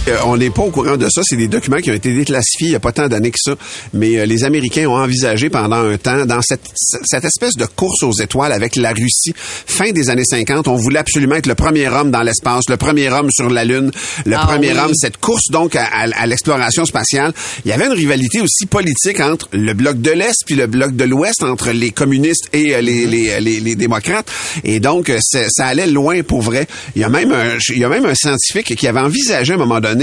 Euh, 0.07 0.17
on 0.25 0.37
n'est 0.37 0.49
pas 0.51 0.61
au 0.61 0.69
courant 0.69 0.97
de 0.97 1.07
ça. 1.09 1.21
C'est 1.23 1.35
des 1.35 1.47
documents 1.47 1.77
qui 1.77 1.89
ont 1.89 1.93
été 1.95 2.13
déclassifiés 2.15 2.67
il 2.67 2.69
n'y 2.71 2.75
a 2.75 2.79
pas 2.79 2.91
tant 2.91 3.07
d'années 3.07 3.31
que 3.31 3.39
ça. 3.41 3.55
Mais 3.93 4.17
euh, 4.19 4.25
les 4.25 4.43
Américains 4.43 4.87
ont 4.87 4.95
envisagé 4.97 5.49
pendant 5.49 5.77
un 5.77 5.97
temps, 5.97 6.25
dans 6.25 6.41
cette, 6.41 6.61
cette 6.75 7.25
espèce 7.25 7.55
de 7.55 7.65
course 7.65 8.03
aux 8.03 8.11
étoiles 8.13 8.51
avec 8.51 8.75
la 8.75 8.91
Russie, 8.91 9.33
fin 9.35 9.91
des 9.91 10.09
années 10.09 10.23
50, 10.25 10.67
on 10.67 10.75
voulait 10.75 10.99
absolument 10.99 11.35
être 11.35 11.47
le 11.47 11.55
premier 11.55 11.87
homme 11.87 12.11
dans 12.11 12.21
l'espace, 12.21 12.65
le 12.69 12.77
premier 12.77 13.09
homme 13.09 13.29
sur 13.31 13.49
la 13.49 13.65
Lune, 13.65 13.91
le 14.25 14.35
Ah 14.35 14.45
premier 14.45 14.73
oui. 14.73 14.79
homme. 14.79 14.91
Cette 14.95 15.17
course 15.17 15.49
donc 15.51 15.75
à, 15.75 15.85
à- 15.85 16.09
à 16.15 16.25
l'exploration 16.27 16.85
spatiale. 16.85 17.33
Il 17.65 17.69
y 17.69 17.73
avait 17.73 17.85
une 17.85 17.93
rivalité 17.93 18.41
aussi 18.41 18.65
politique 18.67 19.19
entre 19.19 19.47
le 19.53 19.73
bloc 19.73 20.01
de 20.01 20.11
l'Est 20.11 20.35
puis 20.45 20.55
le 20.55 20.67
bloc 20.67 20.95
de 20.95 21.03
l'Ouest, 21.03 21.41
entre 21.43 21.71
les 21.71 21.91
communistes 21.91 22.49
et 22.53 22.75
euh, 22.75 22.81
les, 22.81 23.05
les, 23.07 23.39
les, 23.41 23.59
les 23.59 23.75
démocrates. 23.75 24.27
Et 24.63 24.79
donc, 24.79 25.11
ça 25.19 25.65
allait 25.65 25.87
loin 25.87 26.21
pour 26.23 26.41
vrai. 26.41 26.67
Il 26.95 27.01
y 27.01 27.05
a 27.05 27.09
même 27.09 27.31
un, 27.31 27.57
il 27.69 27.79
y 27.79 27.83
a 27.83 27.89
même 27.89 28.05
un 28.05 28.15
scientifique 28.15 28.75
qui 28.75 28.87
avait 28.87 28.99
envisagé 28.99 29.53
à 29.53 29.55
un 29.55 29.59
moment 29.59 29.79
donné, 29.79 29.94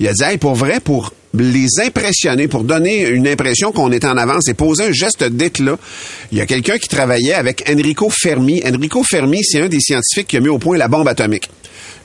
il 0.00 0.08
a 0.08 0.12
dit, 0.12 0.22
hey, 0.24 0.38
pour 0.38 0.54
vrai, 0.54 0.80
pour 0.80 1.12
les 1.34 1.68
impressionner, 1.84 2.48
pour 2.48 2.64
donner 2.64 3.06
une 3.06 3.28
impression 3.28 3.72
qu'on 3.72 3.92
était 3.92 4.06
en 4.06 4.16
avance 4.16 4.48
et 4.48 4.54
poser 4.54 4.84
un 4.84 4.92
geste 4.92 5.24
d'éclat. 5.24 5.78
Il 6.32 6.38
y 6.38 6.40
a 6.40 6.46
quelqu'un 6.46 6.78
qui 6.78 6.88
travaillait 6.88 7.34
avec 7.34 7.68
Enrico 7.70 8.10
Fermi. 8.10 8.62
Enrico 8.64 9.02
Fermi, 9.02 9.42
c'est 9.44 9.60
un 9.60 9.68
des 9.68 9.80
scientifiques 9.80 10.28
qui 10.28 10.36
a 10.36 10.40
mis 10.40 10.48
au 10.48 10.58
point 10.58 10.78
la 10.78 10.88
bombe 10.88 11.08
atomique. 11.08 11.50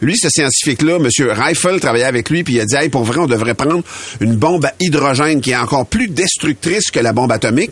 Lui, 0.01 0.17
ce 0.17 0.27
scientifique-là, 0.29 0.97
M. 0.97 1.07
Reifel, 1.31 1.79
travaillait 1.79 2.05
avec 2.05 2.29
lui, 2.29 2.43
puis 2.43 2.55
il 2.55 2.59
a 2.59 2.65
dit, 2.65 2.75
hey, 2.75 2.89
pour 2.89 3.03
vrai, 3.03 3.19
on 3.19 3.25
devrait 3.25 3.53
prendre 3.53 3.83
une 4.19 4.35
bombe 4.35 4.65
à 4.65 4.73
hydrogène 4.79 5.39
qui 5.39 5.51
est 5.51 5.55
encore 5.55 5.85
plus 5.85 6.09
destructrice 6.09 6.91
que 6.91 6.99
la 6.99 7.13
bombe 7.13 7.31
atomique 7.31 7.71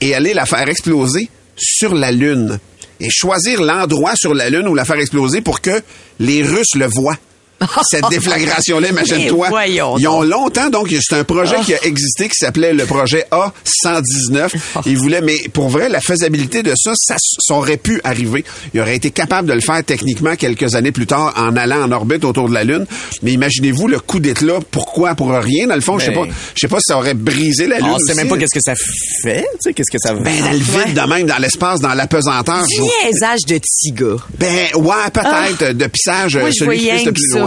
et 0.00 0.14
aller 0.14 0.32
la 0.32 0.46
faire 0.46 0.68
exploser 0.68 1.28
sur 1.56 1.94
la 1.94 2.12
Lune. 2.12 2.60
Et 3.00 3.08
choisir 3.10 3.60
l'endroit 3.62 4.12
sur 4.14 4.32
la 4.32 4.48
Lune 4.48 4.68
où 4.68 4.76
la 4.76 4.84
faire 4.84 5.00
exploser 5.00 5.40
pour 5.40 5.60
que 5.60 5.82
les 6.20 6.44
Russes 6.44 6.76
le 6.76 6.86
voient. 6.86 7.18
Cette 7.90 8.08
déflagration-là, 8.10 8.88
imagine-toi. 8.88 9.48
Voyons 9.48 9.96
Ils 9.98 10.08
ont 10.08 10.22
longtemps, 10.22 10.70
donc, 10.70 10.88
c'est 11.00 11.16
un 11.16 11.24
projet 11.24 11.56
qui 11.64 11.74
a 11.74 11.84
existé 11.84 12.28
qui 12.28 12.36
s'appelait 12.36 12.72
le 12.72 12.84
projet 12.84 13.24
A119. 13.30 14.50
Ils 14.86 14.96
voulaient, 14.96 15.20
mais 15.20 15.36
pour 15.52 15.68
vrai, 15.68 15.88
la 15.88 16.00
faisabilité 16.00 16.62
de 16.62 16.72
ça, 16.76 16.92
ça, 16.94 17.16
ça 17.18 17.54
aurait 17.54 17.76
pu 17.76 18.00
arriver. 18.04 18.44
Il 18.74 18.80
aurait 18.80 18.96
été 18.96 19.10
capable 19.10 19.48
de 19.48 19.54
le 19.54 19.60
faire 19.60 19.82
techniquement 19.84 20.36
quelques 20.36 20.74
années 20.74 20.92
plus 20.92 21.06
tard 21.06 21.32
en 21.36 21.56
allant 21.56 21.82
en 21.82 21.92
orbite 21.92 22.24
autour 22.24 22.48
de 22.48 22.54
la 22.54 22.64
Lune. 22.64 22.86
Mais 23.22 23.32
imaginez-vous 23.32 23.88
le 23.88 24.00
coup 24.00 24.18
d'éclat. 24.20 24.58
Pourquoi? 24.70 25.14
Pour 25.14 25.30
rien, 25.30 25.66
dans 25.66 25.74
le 25.74 25.80
fond. 25.80 25.98
Je 25.98 26.06
sais 26.06 26.12
pas, 26.12 26.24
je 26.54 26.60
sais 26.60 26.68
pas 26.68 26.78
si 26.78 26.84
ça 26.88 26.98
aurait 26.98 27.14
brisé 27.14 27.66
la 27.66 27.78
Lune. 27.78 27.88
On 27.94 27.98
sait 27.98 28.14
même 28.14 28.28
pas 28.28 28.36
qu'est-ce 28.38 28.54
que 28.54 28.60
ça 28.64 28.74
fait, 29.22 29.42
tu 29.52 29.58
sais, 29.60 29.72
qu'est-ce 29.74 29.90
que 29.90 29.98
ça 29.98 30.14
Ben, 30.14 30.40
dans 30.40 30.50
le 30.52 30.58
vide 30.58 30.94
de 30.94 31.08
même, 31.08 31.26
dans 31.26 31.38
l'espace, 31.38 31.80
dans 31.80 31.94
l'apesanteur. 31.94 32.64
Niaisage 33.04 33.40
de 33.46 33.58
petit 33.58 33.92
gars. 33.92 34.16
Ben, 34.38 34.68
ouais, 34.76 35.10
peut-être, 35.12 35.76
de 35.76 35.86
pissage, 35.86 36.36
Ah. 36.36 36.40
Moi, 36.40 36.50
je 36.50 36.64
celui 36.64 36.78
qui 36.78 36.90
pisse 36.90 37.04
le 37.06 37.12
plus 37.12 37.30
ça. 37.32 37.38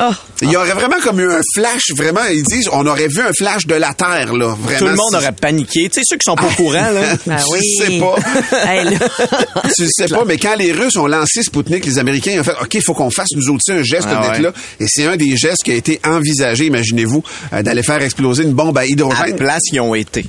Oh. 0.00 0.12
Il 0.42 0.50
y 0.52 0.56
aurait 0.56 0.74
vraiment 0.74 1.00
comme 1.02 1.18
eu 1.18 1.28
un 1.32 1.40
flash, 1.56 1.86
vraiment, 1.96 2.20
ils 2.30 2.44
disent, 2.44 2.68
on 2.70 2.86
aurait 2.86 3.08
vu 3.08 3.20
un 3.20 3.32
flash 3.36 3.66
de 3.66 3.74
la 3.74 3.94
Terre, 3.94 4.32
là, 4.32 4.54
vraiment. 4.54 4.78
Tout 4.78 4.84
le 4.86 4.94
monde 4.94 5.08
Si- 5.10 5.16
aurait 5.16 5.32
paniqué. 5.32 5.88
Tu 5.88 5.94
sais, 5.94 6.00
ceux 6.04 6.16
qui 6.16 6.24
sont 6.24 6.36
pas 6.36 6.46
au 6.46 6.50
courant, 6.50 6.90
là. 6.92 7.00
Ah 7.28 7.36
Je 7.38 7.44
oui. 7.52 7.76
sais 7.78 7.98
pas. 7.98 8.14
Hey, 8.70 8.84
là. 8.84 8.98
tu 9.76 9.82
le 9.82 9.88
sais 9.90 10.06
pas, 10.06 10.24
mais 10.24 10.36
quand 10.38 10.54
les 10.54 10.70
Russes 10.70 10.94
ont 10.96 11.08
lancé 11.08 11.42
Spoutnik, 11.42 11.84
les 11.84 11.98
Américains 11.98 12.30
ils 12.32 12.40
ont 12.40 12.44
fait 12.44 12.54
OK, 12.62 12.74
il 12.74 12.82
faut 12.82 12.94
qu'on 12.94 13.10
fasse 13.10 13.30
nous 13.34 13.52
aussi 13.52 13.72
un 13.72 13.82
geste 13.82 14.06
Ah 14.08 14.28
d'être 14.28 14.40
là. 14.40 14.52
Et 14.78 14.84
c'est 14.86 15.06
un 15.06 15.16
des 15.16 15.36
gestes 15.36 15.64
qui 15.64 15.72
a 15.72 15.74
été 15.74 16.00
envisagé, 16.06 16.66
imaginez-vous, 16.66 17.24
euh, 17.54 17.62
d'aller 17.62 17.82
faire 17.82 18.00
exploser 18.00 18.44
une 18.44 18.52
bombe 18.52 18.78
à 18.78 18.82
À 18.82 18.84
la 18.84 18.90
hydrogène. 18.90 19.34
place, 19.36 19.62
ils 19.72 19.80
ont 19.80 19.96
été. 19.96 20.24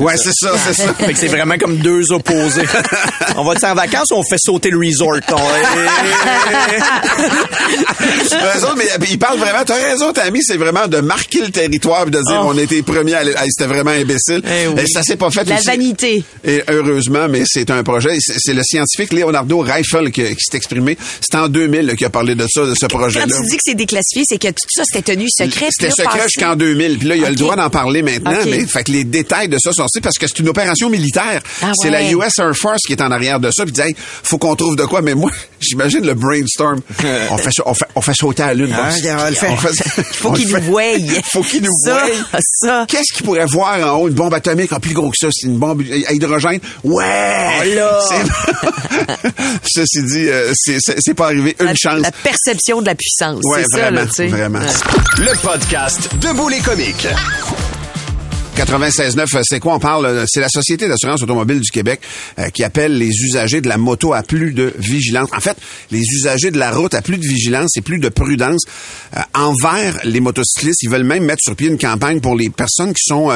Ouais, 0.00 0.16
c'est 0.16 0.32
ça, 0.34 0.52
c'est 0.66 0.74
ça. 0.82 0.94
Fait 0.98 1.12
que 1.12 1.18
c'est 1.18 1.26
vraiment 1.28 1.56
comme 1.58 1.76
deux 1.76 2.10
opposés. 2.12 2.62
on 3.36 3.44
va-tu 3.44 3.64
en 3.66 3.74
vacances 3.74 4.10
ou 4.10 4.14
on 4.16 4.22
fait 4.24 4.38
sauter 4.38 4.70
le 4.70 4.78
resort? 4.78 5.10
Autres, 8.62 8.76
mais 8.76 8.84
ils 9.10 9.18
parlent 9.18 9.38
vraiment, 9.38 9.64
t'as 9.64 9.74
raison, 9.74 10.12
Tammy, 10.12 10.40
c'est 10.42 10.56
vraiment 10.56 10.86
de 10.88 10.98
marquer 10.98 11.40
le 11.42 11.50
territoire 11.50 12.06
et 12.06 12.10
de 12.10 12.18
dire 12.20 12.42
on 12.44 12.56
était 12.58 12.76
les 12.76 12.82
premiers 12.82 13.14
à 13.14 13.18
aller- 13.18 13.32
hey, 13.32 13.48
c'était 13.50 13.68
vraiment 13.68 13.90
imbécile. 13.90 14.42
Eh 14.44 14.68
oui. 14.68 14.82
Et 14.82 14.86
ça 14.86 15.02
s'est 15.02 15.16
pas 15.16 15.30
fait 15.30 15.44
La 15.48 15.56
aussi. 15.56 15.66
vanité. 15.66 16.22
Et 16.44 16.62
heureusement, 16.68 17.28
mais 17.28 17.42
c'est 17.46 17.70
un 17.70 17.82
projet. 17.82 18.16
C'est 18.20 18.34
c'est 18.38 18.54
le 18.54 18.62
scientifique 18.62 19.12
Leonardo 19.12 19.58
Reifel 19.60 20.10
qui, 20.10 20.22
qui 20.22 20.36
s'est 20.50 20.56
exprimé. 20.56 20.96
C'est 21.20 21.36
en 21.36 21.48
2000 21.48 21.86
là, 21.86 21.94
qu'il 21.96 22.06
a 22.06 22.10
parlé 22.10 22.34
de 22.34 22.46
ça, 22.48 22.64
de 22.66 22.74
ce 22.74 22.86
Quand 22.86 22.98
projet-là. 22.98 23.26
tu 23.26 23.42
dis 23.48 23.56
que 23.56 23.62
c'est 23.64 23.74
déclassifié, 23.74 24.24
c'est 24.28 24.38
que 24.38 24.48
tout 24.48 24.54
ça, 24.68 24.82
c'était 24.84 25.14
tenu 25.14 25.26
secret. 25.28 25.68
C'était 25.70 25.90
secret 25.90 26.18
passé- 26.18 26.28
jusqu'en 26.34 26.56
2000. 26.56 26.98
Puis 26.98 27.08
là, 27.08 27.16
il 27.16 27.24
a 27.24 27.30
le 27.30 27.36
droit 27.36 27.56
d'en 27.56 27.70
parler 27.70 28.02
maintenant. 28.02 28.32
Mais 28.46 28.66
fait 28.66 28.84
que 28.84 28.92
les 28.92 29.04
détails 29.04 29.48
de 29.48 29.58
ça 29.58 29.72
sont 29.72 29.86
sortis 29.90 30.00
parce 30.02 30.18
que 30.18 30.26
c'est 30.26 30.38
une 30.38 30.48
opération 30.48 30.88
militaire. 30.90 31.40
Ah 31.62 31.72
C'est 31.80 31.90
la. 31.90 32.10
US 32.10 32.38
Air 32.38 32.52
Force 32.56 32.80
qui 32.86 32.92
est 32.92 33.02
en 33.02 33.10
arrière 33.10 33.38
de 33.40 33.50
ça. 33.50 33.64
Puis 33.64 33.72
dit, 33.72 33.80
hey, 33.80 33.94
faut 33.98 34.38
qu'on 34.38 34.56
trouve 34.56 34.76
de 34.76 34.84
quoi. 34.84 35.00
Mais 35.02 35.14
moi, 35.14 35.30
j'imagine 35.60 36.04
le 36.04 36.14
brainstorm. 36.14 36.80
on 37.30 37.36
fait 37.38 37.50
ça- 37.52 37.62
on 37.66 37.74
fait, 37.74 37.84
on 37.94 38.00
fait 38.00 38.14
sauter 38.14 38.42
à 38.42 38.46
la 38.48 38.54
lune. 38.54 38.74
Ah, 38.76 38.88
on 38.90 39.30
le. 39.30 39.52
On 39.52 39.56
fait- 39.56 40.02
faut 40.14 40.32
qu'il 40.32 40.48
nous 40.48 40.60
voie. 40.62 40.82
Faut 41.32 41.42
qu'il 41.42 41.62
nous 41.62 41.72
ça, 41.84 42.04
voie. 42.06 42.40
Ça. 42.42 42.86
Qu'est-ce 42.88 43.12
qu'il 43.14 43.24
pourrait 43.26 43.46
voir 43.46 43.78
en 43.94 43.98
haut? 44.00 44.08
Une 44.08 44.14
bombe 44.14 44.34
atomique, 44.34 44.70
ah, 44.72 44.80
plus 44.80 44.94
gros 44.94 45.10
que 45.10 45.16
ça, 45.18 45.28
c'est 45.32 45.46
une 45.46 45.58
bombe 45.58 45.82
à 46.08 46.12
hydrogène. 46.12 46.60
Ouais! 46.84 47.04
Oh 47.62 47.74
là! 47.74 48.00
C'est- 49.62 49.80
Ceci 49.86 50.02
dit, 50.02 50.28
euh, 50.28 50.52
c'est- 50.54 51.14
pas 51.14 51.26
arrivé 51.26 51.56
une 51.60 51.66
La, 51.66 51.74
chance. 51.74 52.00
la 52.02 52.12
perception 52.12 52.80
de 52.80 52.86
la 52.86 52.94
puissance. 52.94 53.40
Ouais, 53.44 53.62
c'est 53.64 53.76
ça, 53.76 53.82
vraiment, 53.82 54.00
là, 54.00 54.06
tu 54.06 54.12
sais. 54.14 54.26
vraiment. 54.28 54.58
Ouais. 54.60 54.66
Le 55.18 55.36
podcast 55.42 56.08
Debout 56.20 56.48
les 56.48 56.60
comiques. 56.60 57.06
96.9, 58.56 59.36
euh, 59.36 59.40
c'est 59.44 59.60
quoi? 59.60 59.74
On 59.74 59.78
parle? 59.78 60.06
euh, 60.06 60.24
C'est 60.26 60.40
la 60.40 60.48
Société 60.48 60.88
d'assurance 60.88 61.22
automobile 61.22 61.60
du 61.60 61.70
Québec 61.70 62.00
euh, 62.38 62.48
qui 62.50 62.64
appelle 62.64 62.96
les 62.98 63.08
usagers 63.08 63.60
de 63.60 63.68
la 63.68 63.78
moto 63.78 64.12
à 64.12 64.22
plus 64.22 64.52
de 64.52 64.72
vigilance. 64.78 65.28
En 65.34 65.40
fait, 65.40 65.56
les 65.90 66.00
usagers 66.00 66.50
de 66.50 66.58
la 66.58 66.70
route 66.70 66.94
à 66.94 67.02
plus 67.02 67.18
de 67.18 67.26
vigilance 67.26 67.76
et 67.76 67.80
plus 67.80 67.98
de 67.98 68.08
prudence 68.08 68.62
envers 69.34 69.98
les 70.04 70.20
motocyclistes. 70.20 70.82
Ils 70.82 70.90
veulent 70.90 71.04
même 71.04 71.24
mettre 71.24 71.42
sur 71.42 71.56
pied 71.56 71.68
une 71.68 71.78
campagne 71.78 72.20
pour 72.20 72.36
les 72.36 72.50
personnes 72.50 72.92
qui 72.92 73.02
sont 73.04 73.30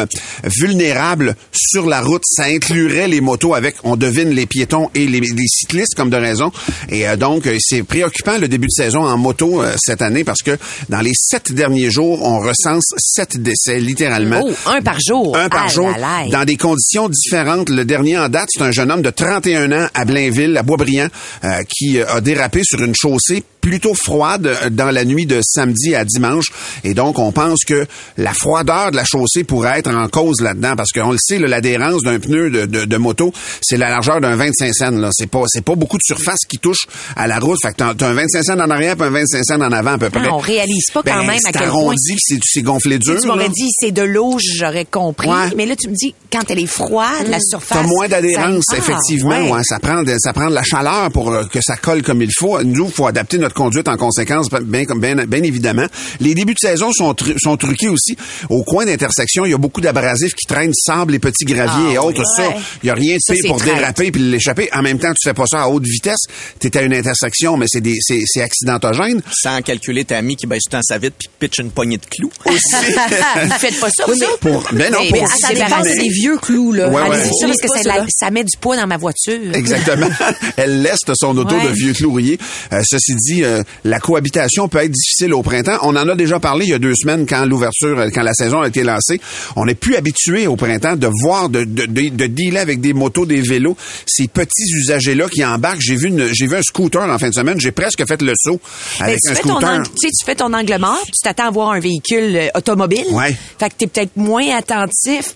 vulnérables 0.45 1.35
sur 1.53 1.87
la 1.87 2.01
route. 2.01 2.23
Ça 2.25 2.45
inclurait 2.45 3.09
les 3.09 3.21
motos 3.21 3.55
avec, 3.55 3.77
on 3.85 3.97
devine, 3.97 4.31
les 4.31 4.47
piétons 4.47 4.91
et 4.95 5.07
les, 5.07 5.21
cyclistes 5.47 5.95
comme 5.95 6.11
de 6.11 6.17
raison. 6.17 6.53
Et 6.91 7.05
donc, 7.17 7.49
c'est 7.61 7.83
préoccupant 7.83 8.39
le 8.39 8.49
début 8.49 8.67
de 8.67 8.73
saison 8.73 9.01
en 9.05 9.17
moto 9.17 9.63
cette 9.77 10.03
année 10.03 10.25
parce 10.25 10.43
que 10.43 10.57
dans 10.89 11.01
les 11.01 11.13
sept 11.15 11.53
derniers 11.53 11.91
jours, 11.91 12.23
on 12.23 12.39
recense 12.41 12.93
sept 12.99 13.37
décès, 13.41 13.81
littéralement. 13.81 14.43
Oh, 14.45 14.53
jour. 15.07 15.37
Un 15.37 15.49
par 15.49 15.65
Ah 15.67 15.73
jour, 15.73 15.91
dans 16.31 16.45
des 16.45 16.57
conditions 16.57 17.09
différentes. 17.09 17.69
Le 17.69 17.85
dernier 17.85 18.19
en 18.19 18.29
date, 18.29 18.49
c'est 18.53 18.63
un 18.63 18.71
jeune 18.73 18.91
homme 18.91 19.03
de 19.03 19.11
31 19.11 19.73
ans 19.73 19.89
à 19.95 20.05
Blainville, 20.05 20.57
à 20.57 20.63
Boisbriand, 20.63 21.09
euh, 21.45 21.49
qui 21.69 21.99
euh, 21.99 22.07
a 22.09 22.21
dérapé 22.21 22.61
sur 22.65 22.83
une 22.83 22.95
chaussée 22.95 23.43
plutôt 23.61 23.95
froide 23.95 24.47
euh, 24.47 24.71
dans 24.71 24.91
la 24.91 25.05
nuit 25.05 25.27
de 25.27 25.41
samedi 25.43 25.95
à 25.95 26.05
dimanche. 26.05 26.47
Et 26.85 26.93
donc, 26.95 27.19
on 27.19 27.33
pense 27.33 27.65
que 27.67 27.87
la 28.19 28.33
froideur 28.35 28.91
de 28.91 28.97
la 28.97 29.05
chaussée 29.05 29.45
pourrait 29.45 29.79
être 29.79 29.91
en 29.95 30.09
cause 30.09 30.41
là-dedans, 30.41 30.75
parce 30.77 30.93
qu'on 30.93 31.13
le 31.13 31.19
sait, 31.19 31.39
l'adhérence 31.39 32.03
d'un 32.03 32.19
pneu 32.19 32.51
de, 32.51 32.67
de- 32.67 32.85
de 32.85 32.97
moto, 32.97 33.33
c'est 33.63 33.77
la 33.79 33.89
largeur 33.89 34.21
d'un 34.21 34.37
25 34.37 34.75
cents. 34.75 34.91
Là, 34.91 35.11
c'est 35.13 35.27
pas, 35.29 35.43
c'est 35.47 35.65
pas 35.65 35.75
beaucoup 35.75 35.97
de 35.97 36.03
surface 36.05 36.41
qui 36.49 36.59
touche 36.59 36.87
à 37.17 37.27
la 37.27 37.39
route. 37.39 37.59
Fait 37.63 37.73
que 37.73 37.77
t'as, 37.95 38.07
un 38.07 38.13
25 38.15 38.43
cents 38.45 38.61
en 38.61 38.71
arrière, 38.71 38.97
puis 38.97 39.07
un 39.07 39.11
25 39.11 39.43
cents 39.45 39.61
en 39.61 39.73
avant 39.73 39.93
à 39.93 39.99
peu 39.99 40.11
près. 40.11 40.21
Ah, 40.25 40.35
on 40.35 40.39
réalise 40.39 40.87
pas 40.93 41.03
quand 41.03 41.15
Ben, 41.21 41.27
même 41.27 41.31
à 41.31 41.39
c'est 41.39 41.53
quel 41.53 41.61
point- 41.63 41.69
arrondi, 41.69 42.13
puis 42.13 42.21
c'est, 42.21 42.39
c'est 42.45 42.63
gonflé 42.63 42.99
dur. 42.99 43.19
Tu 43.21 43.27
m'aurais 43.27 43.49
dit 43.49 43.69
c'est 43.81 43.93
de 43.93 44.03
l'eau, 44.03 44.37
j'aurais 44.39 44.85
compris. 44.95 45.29
Ouais. 45.29 45.51
Mais 45.57 45.67
là, 45.67 45.75
tu 45.77 45.89
me 45.89 45.95
dis 45.95 46.15
quand 46.33 46.43
elle 46.51 46.61
est 46.61 46.67
froide, 46.67 47.27
la 47.29 47.39
surface. 47.41 47.79
T'as 47.79 47.87
moins 47.87 48.07
d'adhérence, 48.09 48.65
ça- 48.69 48.77
Ah, 48.77 48.79
effectivement. 48.79 49.31
ouais. 49.31 49.51
ouais, 49.51 49.63
ça 49.65 49.79
prend 49.81 50.03
de, 50.03 50.15
ça 50.19 50.33
prend 50.33 50.49
de 50.49 50.55
la 50.55 50.63
chaleur 50.63 51.11
pour 51.11 51.33
euh, 51.33 51.45
que 51.45 51.61
ça 51.61 51.77
colle 51.77 52.03
comme 52.03 52.23
il 52.23 52.31
faut. 52.39 52.63
Nous, 52.63 52.87
il 52.87 52.93
faut 52.93 53.07
adapter 53.07 53.39
notre 53.39 53.55
conduite 53.55 53.89
en 53.89 53.97
conséquence, 53.97 54.49
bien, 54.63 54.85
comme 54.85 55.01
bien, 55.01 55.17
bien 55.27 55.43
évidemment. 55.43 55.87
Les 56.21 56.35
débuts 56.35 56.55
de 56.55 56.59
saison 56.61 56.93
sont, 56.93 57.13
tru- 57.13 57.37
sont 57.39 57.57
truqués 57.57 57.89
aussi. 57.89 58.17
Au 58.49 58.63
coin 58.63 58.85
d'intersection, 58.87 59.45
il 59.45 59.51
y 59.51 59.55
a 59.55 59.59
beaucoup 59.59 59.81
d'abrasifs 59.81 60.35
qui 60.35 60.47
traînent 60.47 60.73
sable 60.75 61.15
et 61.15 61.19
petits 61.19 61.45
graviers 61.45 61.91
Ah, 61.91 61.95
et 61.95 61.99
autres. 61.99 62.21
oui. 62.21 62.43
Ça, 62.45 62.55
il 62.83 62.87
y 62.87 62.91
a 62.91 62.95
rien 62.95 63.15
de 63.17 63.21
Ça, 63.21 63.35
pire 63.35 63.45
pour 63.49 63.59
traite. 63.59 63.75
déraper 63.77 64.11
puis 64.13 64.21
l'échapper. 64.23 64.69
En 64.73 64.83
même 64.83 64.99
temps, 64.99 65.13
tu 65.13 65.29
fais 65.29 65.35
pas 65.35 65.47
ça 65.47 65.63
à 65.63 65.69
haute 65.69 65.85
vitesse. 65.85 66.21
T'es 66.61 66.77
à 66.77 66.83
une 66.83 66.95
intersection, 66.95 67.57
mais 67.57 67.67
c'est 67.69 67.81
des, 67.81 67.97
c'est, 68.01 68.21
c'est 68.27 68.43
accidentogène. 68.43 69.23
Sans 69.33 69.61
calculer 69.63 70.05
ta 70.05 70.19
amie 70.19 70.37
qui 70.37 70.47
baisse 70.47 70.63
tout 70.65 70.77
le 70.77 70.79
temps 70.79 70.83
sa 70.83 70.99
vite 70.99 71.15
puis 71.19 71.29
pitch 71.39 71.59
une 71.59 71.71
poignée 71.71 71.97
de 71.99 72.07
clous. 72.07 72.31
Faites 73.59 73.81
pas 73.81 73.89
ça, 73.91 74.05
Oui, 74.09 74.19
ça. 74.19 74.27
mais- 74.43 74.51
Pour, 74.51 74.63
ben 74.91 74.93
non, 74.93 74.99
Mais- 75.03 75.09
pour 75.11 75.23
mais 75.23 75.29
Ça 75.41 75.55
dépend, 75.55 75.83
des 75.83 76.09
vieux 76.09 76.37
clous, 76.39 76.73
là. 76.73 76.89
Ouais, 76.89 77.03
ouais. 77.03 77.09
Parce 77.09 77.61
que 77.61 77.69
ça, 77.69 77.83
ceux-là. 77.83 77.99
la- 77.99 78.07
ça 78.09 78.31
met 78.31 78.45
du 78.45 78.57
poids 78.59 78.77
dans 78.77 78.87
ma 78.87 78.97
voiture. 78.97 79.39
Exactement. 79.55 80.09
Elle 80.57 80.83
leste 80.83 81.11
son 81.15 81.37
auto 81.37 81.55
Ouais. 81.55 81.65
de 81.69 81.73
vieux 81.73 81.93
clourier. 81.93 82.39
Euh, 82.73 82.83
ceci 82.85 83.15
dit, 83.17 83.45
euh, 83.45 83.63
la 83.85 84.01
cohabitation 84.01 84.69
peut 84.69 84.79
être 84.79 84.91
difficile 84.91 85.33
au 85.35 85.43
printemps. 85.43 85.79
On 85.83 85.97
en 85.97 86.09
a 86.09 86.15
déjà 86.15 86.41
parlé 86.41 86.67
il 86.67 86.71
y 86.71 86.75
a 86.75 86.79
deux 86.79 86.95
semaines 86.95 87.27
quand 87.27 87.45
l'ouverture, 87.45 87.99
euh, 87.99 88.09
quand 88.15 88.23
la 88.23 88.35
saison 88.35 88.61
a 88.63 88.69
été 88.69 88.83
lancée. 88.83 89.21
On 89.57 89.67
est 89.69 89.75
plus 89.75 89.97
habitué 89.97 90.47
au 90.47 90.57
printemps 90.57 90.97
de 90.97 91.09
voir, 91.23 91.49
de, 91.49 91.65
de, 91.65 91.87
de, 91.87 92.09
de 92.09 92.27
dealer 92.27 92.59
avec 92.61 92.81
des 92.81 92.93
motos, 92.93 93.27
des 93.27 93.41
vélos, 93.41 93.77
ces 94.07 94.29
petits 94.29 94.71
usagers-là 94.77 95.29
qui 95.29 95.45
embarquent. 95.45 95.81
J'ai 95.81 95.97
vu 95.97 96.09
une, 96.09 96.33
j'ai 96.33 96.47
vu 96.47 96.57
un 96.57 96.63
scooter 96.63 97.03
en 97.03 97.19
fin 97.19 97.29
de 97.29 97.35
semaine. 97.35 97.61
J'ai 97.61 97.73
presque 97.73 98.07
fait 98.07 98.21
le 98.23 98.33
saut 98.37 98.61
Mais 99.01 99.07
avec 99.07 99.19
tu, 99.21 99.31
un 99.31 99.35
fais 99.35 99.43
ton 99.43 99.49
scooter. 99.51 99.71
angle, 99.71 99.85
tu 99.89 99.93
sais, 100.01 100.09
tu 100.19 100.25
fais 100.25 100.35
ton 100.35 100.53
angle 100.53 100.77
mort, 100.79 101.03
tu 101.07 101.13
t'attends 101.23 101.49
à 101.49 101.51
voir 101.51 101.71
un 101.73 101.81
véhicule 101.81 102.51
automobile. 102.55 103.05
Ouais. 103.13 103.35
Fait 103.59 103.69
que 103.71 103.75
t'es 103.79 103.87
peut-être 103.87 104.17
moins 104.17 104.43
attentif 104.57 104.74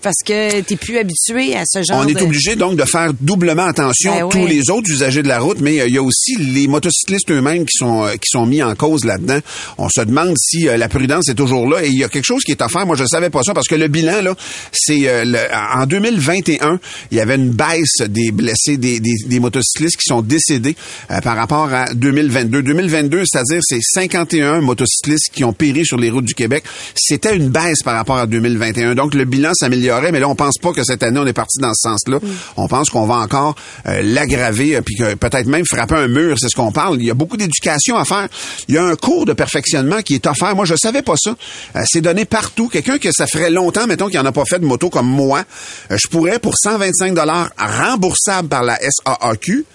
parce 0.01 0.17
que 0.25 0.61
t'es 0.61 0.75
plus 0.75 0.97
habitué 0.97 1.55
à 1.55 1.63
ce 1.65 1.79
genre 1.83 2.01
On 2.03 2.07
est 2.07 2.13
de... 2.13 2.21
obligé 2.21 2.55
donc 2.55 2.75
de 2.75 2.85
faire 2.85 3.11
doublement 3.19 3.65
attention 3.65 4.13
Ben 4.13 4.29
tous 4.29 4.45
les 4.47 4.69
autres 4.69 4.89
usagers 4.91 5.23
de 5.23 5.27
la 5.27 5.39
route, 5.39 5.59
mais 5.61 5.79
euh, 5.81 5.87
il 5.87 5.93
y 5.93 5.97
a 5.97 6.03
aussi 6.03 6.35
les 6.37 6.67
motocyclistes 6.67 7.29
eux-mêmes 7.31 7.65
qui 7.65 7.77
sont 7.77 8.03
euh, 8.05 8.11
qui 8.13 8.29
sont 8.29 8.45
mis 8.45 8.61
en 8.63 8.75
cause 8.75 9.05
là-dedans. 9.05 9.39
On 9.77 9.87
se 9.89 10.01
demande 10.01 10.33
si 10.37 10.67
euh, 10.67 10.77
la 10.77 10.89
prudence 10.89 11.29
est 11.29 11.35
toujours 11.35 11.67
là 11.69 11.83
et 11.83 11.87
il 11.89 11.97
y 11.97 12.03
a 12.03 12.09
quelque 12.09 12.25
chose 12.25 12.43
qui 12.43 12.51
est 12.51 12.61
offert. 12.61 12.85
Moi, 12.85 12.95
je 12.95 13.05
savais 13.05 13.29
pas 13.29 13.41
ça 13.43 13.53
parce 13.53 13.67
que 13.67 13.75
le 13.75 13.87
bilan 13.87 14.21
là, 14.21 14.35
c'est 14.71 14.99
le- 15.25 15.37
en 15.79 15.85
2021, 15.85 16.79
il 17.11 17.17
y 17.17 17.21
avait 17.21 17.35
une 17.35 17.49
baisse 17.51 18.01
des 18.07 18.31
blessés, 18.31 18.77
des, 18.77 18.99
des, 18.99 19.15
des 19.25 19.39
motocyclistes 19.39 19.97
qui 19.97 20.07
sont 20.07 20.21
décédés 20.21 20.75
par 21.23 21.35
rapport 21.35 21.73
à 21.73 21.93
2022. 21.93 22.61
2022, 22.63 23.23
c'est-à-dire 23.25 23.59
c'est 23.63 23.79
51 23.81 24.61
motocyclistes 24.61 25.31
qui 25.33 25.43
ont 25.43 25.53
péri 25.53 25.85
sur 25.85 25.97
les 25.97 26.09
routes 26.09 26.25
du 26.25 26.33
Québec. 26.33 26.63
C'était 26.95 27.35
une 27.35 27.49
baisse 27.49 27.81
par 27.83 27.95
rapport 27.95 28.17
à 28.17 28.27
2021. 28.27 28.95
Donc 28.95 29.13
le 29.13 29.25
bilan 29.29 29.51
s'améliorait, 29.53 30.11
mais 30.11 30.19
là 30.19 30.27
on 30.27 30.35
pense 30.35 30.57
pas 30.61 30.73
que 30.73 30.83
cette 30.83 31.03
année 31.03 31.19
on 31.19 31.27
est 31.27 31.33
parti 31.33 31.59
dans 31.59 31.73
ce 31.73 31.89
sens-là. 31.89 32.19
On 32.57 32.67
pense 32.67 32.89
qu'on 32.89 33.05
va 33.05 33.15
encore 33.15 33.55
euh, 33.87 34.01
l'aggraver 34.03 34.75
euh, 34.75 34.81
puis 34.81 34.95
que 34.95 35.15
peut-être 35.15 35.47
même 35.47 35.65
frapper 35.65 35.95
un 35.95 36.07
mur, 36.07 36.37
c'est 36.39 36.49
ce 36.49 36.55
qu'on 36.55 36.71
parle. 36.71 36.97
Il 36.99 37.05
y 37.05 37.11
a 37.11 37.13
beaucoup 37.13 37.37
d'éducation 37.37 37.97
à 37.97 38.05
faire. 38.05 38.27
Il 38.67 38.75
y 38.75 38.77
a 38.77 38.83
un 38.83 38.95
cours 38.95 39.25
de 39.25 39.33
perfectionnement 39.33 40.01
qui 40.01 40.15
est 40.15 40.27
offert. 40.27 40.55
Moi 40.55 40.65
je 40.65 40.75
savais 40.75 41.01
pas 41.01 41.15
ça. 41.17 41.35
Euh, 41.75 41.81
c'est 41.85 42.01
donné 42.01 42.25
partout. 42.25 42.67
Quelqu'un 42.67 42.97
que 42.97 43.11
ça 43.11 43.27
ferait 43.27 43.49
longtemps 43.49 43.87
mettons 43.87 44.07
qu'il 44.07 44.19
en 44.19 44.25
a 44.25 44.31
pas 44.31 44.45
fait 44.45 44.59
de 44.59 44.65
moto 44.65 44.89
comme 44.89 45.07
moi, 45.07 45.43
euh, 45.91 45.97
je 46.01 46.07
pourrais 46.07 46.39
pour 46.39 46.55
125 46.57 47.13
dollars 47.13 47.49
remboursables 47.57 48.47
par 48.47 48.63
la 48.63 48.77
SAAQ 48.79 49.65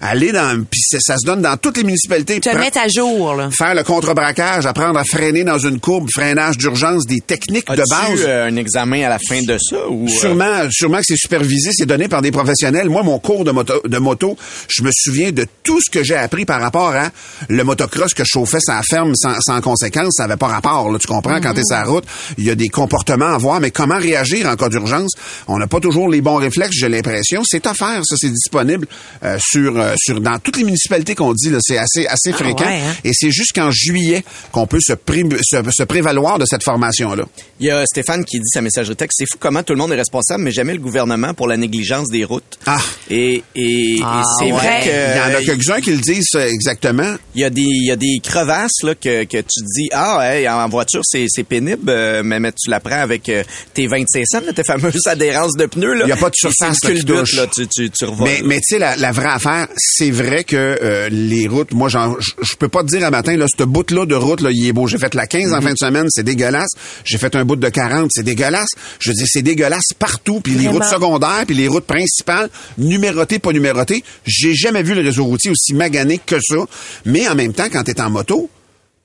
aller 0.00 0.32
dans 0.32 0.64
puis 0.70 0.80
c'est- 0.82 1.00
ça 1.00 1.16
se 1.18 1.26
donne 1.26 1.42
dans 1.42 1.56
toutes 1.56 1.76
les 1.76 1.84
municipalités. 1.84 2.40
Te 2.40 2.48
mettre 2.56 2.78
à 2.78 2.88
jour, 2.88 3.34
là. 3.34 3.50
faire 3.50 3.74
le 3.74 3.82
contre-braquage, 3.82 4.66
apprendre 4.66 4.98
à 4.98 5.04
freiner 5.04 5.44
dans 5.44 5.58
une 5.58 5.80
courbe, 5.80 6.08
freinage 6.12 6.56
d'urgence, 6.58 7.06
des 7.06 7.20
techniques 7.20 7.68
de 7.68 7.76
base. 7.90 8.20
euh, 8.26 8.48
un 8.48 8.56
examen 8.56 9.04
à 9.04 9.08
la 9.08 9.18
fin 9.18 9.42
de 9.42 9.56
ça 9.58 9.76
ou 9.88 10.06
euh, 10.06 10.08
Sûrement, 10.08 10.68
sûrement 10.70 10.98
que 10.98 11.04
c'est 11.06 11.16
supervisé, 11.16 11.70
c'est 11.72 11.86
donné 11.86 12.08
par 12.08 12.22
des 12.22 12.30
professionnels. 12.30 12.88
Moi, 12.88 13.02
mon 13.02 13.18
cours 13.18 13.44
de 13.44 13.50
moto, 13.50 13.74
de 13.84 13.98
moto, 13.98 14.36
je 14.68 14.82
me 14.82 14.90
souviens 14.92 15.32
de 15.32 15.46
tout 15.62 15.80
ce 15.80 15.90
que 15.90 16.02
j'ai 16.04 16.16
appris 16.16 16.44
par 16.44 16.60
rapport 16.60 16.90
à 16.94 17.10
le 17.48 17.64
motocross 17.64 18.14
que 18.14 18.24
je 18.24 18.30
chauffais 18.32 18.60
sans 18.60 18.80
ferme, 18.82 19.12
sans, 19.16 19.34
sans 19.40 19.60
conséquence. 19.60 20.14
Ça 20.16 20.24
avait 20.24 20.36
pas 20.36 20.46
rapport, 20.48 20.90
là, 20.90 20.98
tu 20.98 21.06
comprends? 21.06 21.40
Quand 21.40 21.54
t'es 21.54 21.62
sur 21.64 21.76
la 21.76 21.84
route, 21.84 22.04
il 22.36 22.44
y 22.44 22.50
a 22.50 22.54
des 22.54 22.68
comportements 22.68 23.34
à 23.34 23.38
voir, 23.38 23.60
mais 23.60 23.70
comment 23.70 23.98
réagir 23.98 24.46
en 24.48 24.56
cas 24.56 24.68
d'urgence? 24.68 25.12
On 25.46 25.58
n'a 25.58 25.66
pas 25.66 25.80
toujours 25.80 26.08
les 26.08 26.20
bons 26.20 26.36
réflexes, 26.36 26.76
j'ai 26.76 26.88
l'impression. 26.88 27.42
C'est 27.44 27.66
offert, 27.66 28.00
ça, 28.04 28.14
c'est 28.18 28.30
disponible 28.32 28.86
euh, 29.24 29.36
sur, 29.40 29.76
euh, 29.88 29.94
sur 29.98 30.20
dans 30.20 30.38
toutes 30.38 30.56
les 30.56 30.64
municipalités 30.64 31.14
qu'on 31.14 31.32
dit, 31.32 31.50
là, 31.50 31.58
c'est 31.60 31.78
assez, 31.78 32.06
assez 32.06 32.32
fréquent. 32.32 32.64
ouais, 32.64 32.80
hein? 32.80 32.94
Et 33.04 33.10
c'est 33.12 33.30
jusqu'en 33.30 33.70
juillet 33.70 34.24
qu'on 34.52 34.66
peut 34.66 34.80
se, 34.80 34.92
pré- 34.92 35.24
se, 35.42 35.56
se 35.70 35.82
prévaloir 35.82 36.38
de 36.38 36.44
cette 36.46 36.62
formation-là. 36.62 37.24
Il 37.60 37.66
y 37.66 37.70
a 37.70 37.84
Stéphane 37.86 38.24
qui 38.24 38.38
dit 38.38 38.48
sa 38.52 38.60
messagerie 38.60 38.96
texte, 38.96 39.16
c'est 39.18 39.26
fou 39.30 39.38
comment 39.40 39.62
tout 39.62 39.72
le 39.72 39.78
monde 39.78 39.92
est 39.92 39.96
responsable, 39.96 40.42
mais 40.44 40.50
jamais 40.52 40.72
le 40.74 40.80
gouvernement 40.80 41.34
pour 41.34 41.46
la 41.48 41.56
négligence 41.56 42.08
des 42.08 42.24
routes. 42.24 42.58
Ah. 42.66 42.80
Et, 43.10 43.42
et, 43.54 43.96
et 43.96 44.00
Ah, 44.04 44.22
c'est 44.38 44.46
ouais. 44.46 44.50
vrai 44.52 44.80
que 44.84 44.88
Il 44.88 45.16
y 45.16 45.20
en 45.34 45.38
a 45.38 45.42
quelques-uns 45.42 45.80
qui 45.80 45.90
le 45.90 45.98
disent 45.98 46.26
ça, 46.30 46.46
exactement. 46.48 47.14
il 47.34 47.40
y 47.42 47.44
a 47.44 47.50
des 47.50 47.62
il 47.62 47.86
y 47.86 47.90
a 47.90 47.96
des 47.96 48.18
crevasses 48.22 48.82
là 48.82 48.94
que, 48.94 49.24
que 49.24 49.38
tu 49.38 49.62
dis 49.76 49.88
ah 49.92 50.20
hey, 50.22 50.48
en 50.48 50.68
voiture 50.68 51.02
c'est 51.04 51.26
c'est 51.28 51.44
pénible 51.44 51.88
euh, 51.88 52.22
mais, 52.24 52.40
mais 52.40 52.52
tu 52.52 52.70
la 52.70 52.80
prends 52.80 53.00
avec 53.00 53.28
euh, 53.28 53.42
tes 53.74 53.86
25 53.86 54.24
cents 54.26 54.40
là, 54.44 54.52
tes 54.52 54.64
fameuses 54.64 55.00
adhérences 55.06 55.56
de 55.56 55.66
pneus 55.66 55.94
là. 55.94 56.04
Il 56.06 56.08
y 56.08 56.12
a 56.12 56.16
pas 56.16 56.30
de 56.30 56.34
surface, 56.34 56.78
une 56.84 56.94
là, 57.06 57.22
qui 57.24 57.36
là 57.36 57.46
tu 57.54 57.66
tu 57.68 57.90
tu 57.90 58.04
revoles. 58.04 58.28
Mais, 58.28 58.40
mais 58.44 58.56
tu 58.56 58.74
sais, 58.74 58.78
la, 58.78 58.96
la 58.96 59.12
vraie 59.12 59.26
affaire, 59.30 59.68
c'est 59.78 60.10
vrai 60.10 60.44
que 60.44 60.56
euh, 60.56 61.08
les 61.10 61.46
routes, 61.48 61.72
moi, 61.72 61.88
j'en- 61.88 62.16
je 62.42 62.54
peux 62.56 62.68
pas 62.68 62.82
te 62.82 62.88
dire 62.88 63.04
un 63.06 63.10
matin, 63.10 63.36
là, 63.36 63.46
ce 63.56 63.64
bout-là 63.64 64.06
de 64.06 64.14
route, 64.14 64.40
là, 64.40 64.50
il 64.52 64.66
est 64.66 64.72
beau. 64.72 64.86
J'ai 64.86 64.98
fait 64.98 65.14
la 65.14 65.26
15 65.26 65.52
en 65.54 65.60
fin 65.60 65.72
de 65.72 65.78
semaine, 65.78 66.06
c'est 66.10 66.22
dégueulasse. 66.22 66.70
J'ai 67.04 67.18
fait 67.18 67.34
un 67.36 67.44
bout 67.44 67.56
de 67.56 67.68
40, 67.68 68.08
c'est 68.12 68.22
dégueulasse. 68.22 68.68
Je 69.00 69.12
dis, 69.12 69.24
c'est 69.26 69.42
dégueulasse 69.42 69.92
partout. 69.98 70.40
Puis 70.40 70.54
les 70.54 70.68
routes 70.68 70.84
secondaires, 70.84 71.44
puis 71.46 71.56
les 71.56 71.68
routes 71.68 71.86
principales, 71.86 72.50
numérotées, 72.76 73.38
pas 73.38 73.52
numérotées. 73.52 74.04
J'ai 74.26 74.54
jamais 74.54 74.82
vu 74.82 74.94
le 74.94 75.02
réseau 75.02 75.24
routier 75.24 75.50
aussi 75.50 75.74
magané 75.74 76.18
que 76.24 76.36
ça. 76.40 76.56
Mais 77.04 77.28
en 77.28 77.34
même 77.34 77.52
temps, 77.52 77.68
quand 77.72 77.82
t'es 77.84 78.00
en 78.00 78.10
moto, 78.10 78.50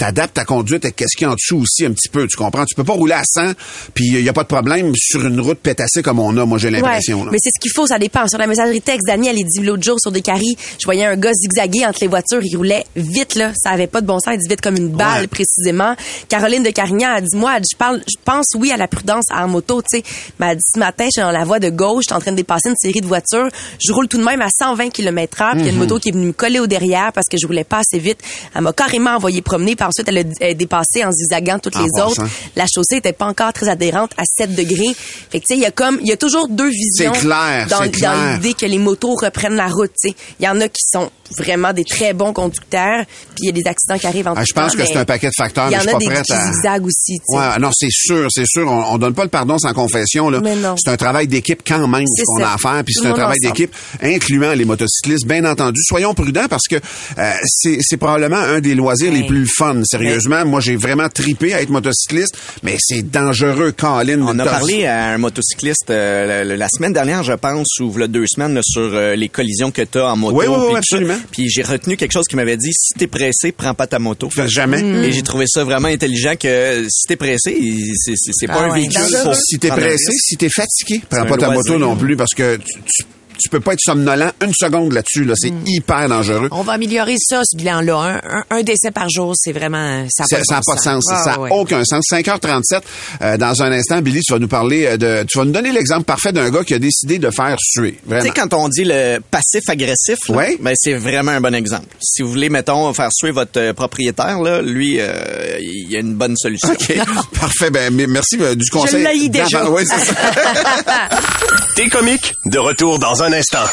t'adaptes 0.04 0.34
ta 0.34 0.44
conduite 0.44 0.84
avec 0.84 0.98
qu'est-ce 0.98 1.16
qu'il 1.16 1.26
y 1.26 1.30
a 1.30 1.32
en 1.32 1.36
dessous 1.36 1.62
aussi 1.62 1.86
un 1.86 1.92
petit 1.94 2.10
peu, 2.10 2.28
tu 2.28 2.36
comprends? 2.36 2.66
Tu 2.66 2.76
peux 2.76 2.84
pas 2.84 2.92
rouler 2.92 3.14
à 3.14 3.24
100, 3.24 3.54
puis 3.94 4.08
il 4.08 4.20
y 4.22 4.28
a 4.28 4.34
pas 4.34 4.44
de 4.44 4.50
problème 4.50 4.92
sur 4.98 5.26
une 5.26 5.40
route 5.40 5.60
pétassée 5.60 6.04
comme 6.04 6.20
on 6.20 6.36
a, 6.36 6.46
moi 6.46 6.58
j'ai 6.58 6.70
l'impression. 6.70 7.22
Ouais, 7.22 7.30
mais 7.32 7.38
c'est 7.42 7.52
ce 7.56 7.60
qu'il 7.62 7.72
faut, 7.74 7.88
ça 7.88 7.98
dépend. 8.00 8.28
Sur 8.28 8.38
la 8.38 8.48
messagerie 8.48 8.82
texte, 8.82 9.08
Daniel, 9.08 9.38
il 9.38 9.46
dit 9.46 9.66
l'autre 9.66 9.82
jour 9.84 9.98
sur 10.02 10.12
des 10.12 10.22
caries, 10.22 10.58
je 10.78 10.84
voyais 10.84 11.06
un 11.06 11.16
gars 11.16 11.32
zigzaguer 11.34 11.86
entre 11.86 12.00
les 12.02 12.08
voitures, 12.08 12.42
il 12.44 12.58
roulait 12.58 12.84
vite, 12.98 13.36
là. 13.36 13.54
Ça 13.56 13.70
avait 13.70 13.88
pas 13.88 14.02
de 14.02 14.06
bon 14.06 14.20
sens, 14.20 14.34
il 14.34 14.40
dit 14.40 14.50
vite 14.50 14.60
comme 14.60 14.76
une 14.76 14.90
balle, 14.90 15.22
Ouais. 15.22 15.28
précisément. 15.28 15.96
Caroline 16.28 16.64
de 16.64 16.72
Carignan 16.72 17.14
a 17.16 17.22
dit, 17.22 17.38
moi, 17.38 17.56
je 17.72 17.78
parle, 17.78 18.02
je 18.06 18.18
pense 18.26 18.48
oui 18.56 18.72
à 18.72 18.78
la 18.78 18.90
prudence 18.90 19.26
en 19.34 19.48
moto, 19.48 19.82
tu 19.82 20.00
sais. 20.00 20.04
Mais 20.40 20.48
elle 20.48 20.58
dit, 20.58 20.64
ce 20.74 20.80
matin, 20.80 21.06
je 21.06 21.12
suis 21.12 21.22
dans 21.22 21.32
la 21.32 21.46
voie 21.46 21.60
de 21.60 21.70
gauche, 21.70 22.04
je 22.10 22.14
suis 22.14 22.18
en 22.18 22.20
train 22.20 22.32
de 22.32 22.38
dépasser 22.38 22.68
une 22.70 22.76
série 22.76 23.00
de 23.00 23.08
voitures, 23.08 23.48
je 23.80 23.94
roule 23.94 24.10
tout 24.10 24.18
de 24.18 24.26
même 24.26 24.42
à 24.42 24.48
120 24.50 24.90
km 24.90 25.42
heure, 25.42 25.52
puis 25.54 25.62
il 25.62 25.66
y 25.68 25.70
a 25.70 25.72
une 25.72 25.78
moto 25.80 25.98
qui 25.98 26.10
est 26.10 26.12
venue 26.12 26.28
me 26.28 26.34
coller 26.34 26.60
au 26.60 26.68
derrière 26.68 27.12
parce 27.14 27.28
que 27.32 27.38
je 27.42 27.48
roulais 27.48 27.64
pas 27.64 27.78
assez 27.80 28.00
vite. 28.00 28.18
Elle 28.54 28.62
m'a 28.64 28.74
carrément 28.74 29.12
envoyé 29.12 29.42
promener, 29.42 29.76
puis 29.78 29.86
ensuite, 29.98 30.08
elle 30.10 30.18
a, 30.42 30.46
a 30.46 30.54
dépassé 30.54 31.04
en 31.06 31.12
zigzagant 31.12 31.60
toutes 31.60 31.76
En 31.76 31.84
les 31.84 31.90
passant. 31.96 32.10
autres. 32.12 32.26
La 32.56 32.66
chaussée 32.66 32.98
était 32.98 33.14
pas 33.14 33.26
encore 33.26 33.54
très 33.54 33.70
adhérente 33.70 34.12
à 34.18 34.24
7 34.26 34.56
degrés. 34.56 34.94
Fait 34.96 35.40
que, 35.40 35.46
tu 35.46 35.54
sais, 35.54 35.56
il 35.56 35.62
y 35.62 35.66
a 35.66 35.72
comme, 35.72 35.98
il 36.02 36.08
y 36.08 36.12
a 36.12 36.18
toujours 36.18 36.48
deux 36.48 36.70
visions. 36.70 37.14
C'est 37.14 37.22
clair, 37.22 37.68
dans, 37.70 37.80
dans 37.80 38.34
l'idée 38.36 38.54
que 38.54 38.66
les 38.66 38.80
motos 38.80 39.16
reprennent 39.16 39.56
la 39.56 39.68
route, 39.68 39.92
tu 40.02 40.10
sais. 40.10 40.16
Il 40.40 40.46
y 40.46 40.50
en 40.50 40.60
a 40.62 40.68
qui 40.68 40.82
sont 40.92 41.10
vraiment 41.38 41.74
des 41.74 41.84
très 41.84 42.14
bons 42.14 42.32
conducteurs, 42.34 43.06
puis 43.08 43.36
il 43.44 43.46
y 43.48 43.50
a 43.50 43.52
des 43.54 43.68
accidents 43.68 43.98
qui 43.98 44.06
arrivent 44.06 44.28
en 44.28 44.34
Ah, 44.36 44.44
je 44.46 44.54
pense 44.54 44.72
temps, 44.74 44.78
que 44.78 44.86
c'est 44.86 44.98
un 44.98 45.06
paquet 45.06 45.28
de 45.28 45.34
facteurs, 45.36 45.68
Il 45.68 45.74
y 45.74 45.76
mais 45.76 45.78
en 45.78 45.82
je 45.82 45.88
suis 45.88 45.90
a 45.90 45.94
pas 45.94 46.00
des 46.00 46.06
prête 46.06 46.32
à- 46.32 46.52
zigzaguent 46.54 46.86
aussi, 46.86 47.18
tu 47.20 47.24
sais. 47.28 47.38
Ouais, 47.38 47.60
non, 47.60 47.70
c'est 47.74 47.90
sûr, 47.92 48.28
c'est 48.30 48.46
sûr. 48.46 48.68
On, 48.70 48.94
on 48.94 48.98
donne 48.98 49.14
pas 49.14 49.24
le 49.24 49.30
pardon 49.30 49.58
sans 49.58 49.74
confession. 49.74 50.30
Là. 50.30 50.42
C'est 50.78 50.92
un 50.92 50.98
travail 50.98 51.28
d'équipe 51.28 51.62
quand 51.66 51.88
même 51.88 52.06
ce 52.08 52.24
qu'on 52.26 52.44
a 52.44 52.54
à 52.54 52.58
faire. 52.58 52.84
Puis 52.84 52.94
c'est 52.94 53.08
un 53.08 53.14
travail 53.14 53.38
d'équipe 53.42 53.74
incluant 54.02 54.54
les 54.54 54.66
motocyclistes, 54.66 55.26
bien 55.26 55.44
entendu. 55.46 55.80
Soyons 55.84 56.14
prudents 56.14 56.48
parce 56.50 56.68
que 56.70 56.76
euh, 57.18 57.32
c'est 57.80 57.98
probablement 57.98 58.38
un 58.38 58.60
des 58.60 58.76
loisirs 58.76 59.12
les 59.12 59.26
plus 59.26 59.48
fun. 59.48 59.73
Fun. 59.82 59.84
Sérieusement, 59.86 60.46
moi, 60.46 60.60
j'ai 60.62 60.76
vraiment 60.76 61.10
tripé 61.10 61.54
à 61.54 61.62
être 61.62 61.70
motocycliste, 61.70 62.38
mais 62.64 62.78
c'est 62.80 63.04
dangereux, 63.10 63.72
Colin. 63.76 64.22
On 64.22 64.38
a 64.40 64.46
parlé 64.46 64.86
à 64.86 65.08
un 65.08 65.18
motocycliste 65.18 65.90
euh, 65.90 66.44
la, 66.44 66.58
la 66.58 66.68
semaine 66.70 66.94
dernière, 66.94 67.24
je 67.24 67.34
pense, 67.34 67.68
ou 67.80 67.92
deux 68.08 68.26
semaines, 68.28 68.54
là, 68.56 68.62
sur 68.64 68.82
euh, 68.94 69.16
les 69.16 69.30
collisions 69.30 69.72
que 69.72 69.82
tu 69.82 69.98
as 70.00 70.12
en 70.12 70.16
moto. 70.18 70.36
Oui, 70.38 70.46
oui, 70.48 70.76
absolument. 70.76 71.18
Puis 71.32 71.50
j'ai 71.50 71.64
retenu 71.64 71.98
quelque 71.98 72.12
chose 72.12 72.26
qui 72.30 72.36
m'avait 72.36 72.58
dit, 72.58 72.72
si 72.74 72.94
t'es 72.98 73.08
pressé, 73.08 73.52
prends 73.52 73.74
pas 73.74 73.88
ta 73.88 74.00
moto. 74.00 74.30
Fais 74.30 74.48
jamais. 74.48 74.82
Et 74.82 75.12
j'ai 75.12 75.22
trouvé 75.24 75.46
ça 75.48 75.64
vraiment 75.64 75.88
intelligent 75.88 76.34
que 76.40 76.86
si 76.90 77.08
t'es 77.08 77.16
pressé, 77.16 77.58
c'est 77.96 78.14
c'est- 78.16 78.32
c'est 78.34 78.48
pas 78.48 78.54
Ah 78.60 78.64
un 78.66 78.70
ouais, 78.72 78.80
véhicule 78.82 79.04
pour 79.24 79.36
Si 79.36 79.58
t'es 79.60 79.68
prendre 79.68 79.84
un 79.84 79.86
pressé, 79.88 80.12
si 80.14 80.38
t'es 80.38 80.50
fatigué, 80.50 81.02
prends 81.10 81.26
pas 81.26 81.38
ta 81.38 81.48
loisir. 81.54 81.74
moto 81.74 81.78
non 81.78 81.96
plus 81.96 82.16
parce 82.16 82.34
que 82.34 82.58
tu, 82.58 82.74
tu, 82.86 83.04
tu 83.42 83.50
peux 83.50 83.60
pas 83.60 83.74
être 83.74 83.80
somnolent 83.82 84.32
une 84.44 84.54
seconde 84.54 84.94
là-dessus. 84.94 85.26
Là. 85.26 85.34
C'est 85.38 85.52
Mm. 85.52 85.64
hyper 85.68 86.10
dangereux. 86.10 86.48
On 86.52 86.64
va 86.64 86.74
améliorer 86.74 87.16
ça, 87.20 87.42
ce 87.44 87.56
bilan-là. 87.58 87.96
Un, 88.24 88.38
un- 88.40 88.44
un 88.60 88.64
décès 88.64 88.92
par 88.92 89.10
jour, 89.10 89.34
c'est 89.36 89.52
vraiment... 89.52 90.06
Ça 90.10 90.26
Ça 90.26 90.38
n'a 90.38 90.44
n'a 90.58 90.62
pas 90.66 90.76
de 90.76 90.80
sens. 90.82 91.06
Ah, 91.12 91.22
ça 91.24 91.32
n'a 91.32 91.40
ouais. 91.40 91.50
aucun 91.52 91.84
sens. 91.84 92.06
5h37, 92.10 92.82
euh, 93.22 93.38
dans 93.38 93.62
un 93.64 93.72
instant, 93.72 94.02
Billy, 94.02 94.22
tu 94.22 94.34
vas 94.34 94.40
nous 94.40 94.48
parler 94.48 94.86
euh, 94.86 94.98
de... 94.98 95.26
Tu 95.30 95.38
vas 95.38 95.46
nous 95.46 95.52
donner 95.52 95.72
l'exemple 95.72 96.04
parfait 96.04 96.32
d'un 96.32 96.50
gars 96.50 96.64
qui 96.64 96.74
a 96.74 96.80
décidé 96.80 97.20
de 97.20 97.30
faire 97.30 97.58
suer. 97.60 98.00
Tu 98.10 98.22
sais, 98.22 98.30
quand 98.32 98.54
on 98.54 98.70
dit 98.70 98.84
le 98.86 99.20
passif-agressif, 99.32 100.18
Ouais. 100.30 100.58
ben, 100.60 100.74
c'est 100.78 100.94
vraiment 100.94 101.32
un 101.32 101.42
bon 101.42 101.54
exemple. 101.56 101.88
Si 102.02 102.22
vous 102.22 102.30
voulez, 102.30 102.50
mettons, 102.50 102.92
faire 102.94 103.10
suer 103.12 103.32
votre 103.32 103.60
euh, 103.60 103.74
propriétaire, 103.74 104.40
là, 104.42 104.62
lui, 104.62 104.98
euh, 105.00 105.58
il 105.60 105.92
y 105.92 105.96
a 105.96 106.00
une 106.00 106.16
bonne 106.16 106.36
solution. 106.38 106.70
OK. 106.70 106.96
Parfait. 107.40 107.70
Ben, 107.70 107.94
merci 108.08 108.38
euh, 108.42 108.56
du 108.56 108.70
conseil. 108.70 109.30
déjà. 109.30 109.60
d'avant. 109.60 109.76
Oui, 109.76 109.84
c'est 109.86 110.00
ça. 110.00 110.14
T'es 111.76 111.88
comique, 111.90 112.34
de 112.46 112.60
retour 112.60 113.00
dans 113.00 113.23
un 113.23 113.23
instant. 113.32 113.66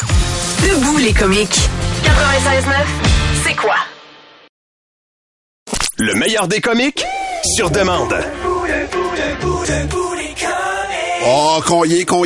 Debout 0.61 0.97
les 0.97 1.13
comiques. 1.13 1.59
96.9, 2.03 2.73
c'est 3.43 3.55
quoi? 3.55 3.75
Le 5.97 6.13
meilleur 6.15 6.47
des 6.47 6.61
comiques, 6.61 7.03
sur 7.55 7.69
demande. 7.69 8.15
Oh, 11.25 11.61
qu'on 11.67 11.83
y 11.85 11.99
est. 11.99 12.05
Oh, 12.11 12.25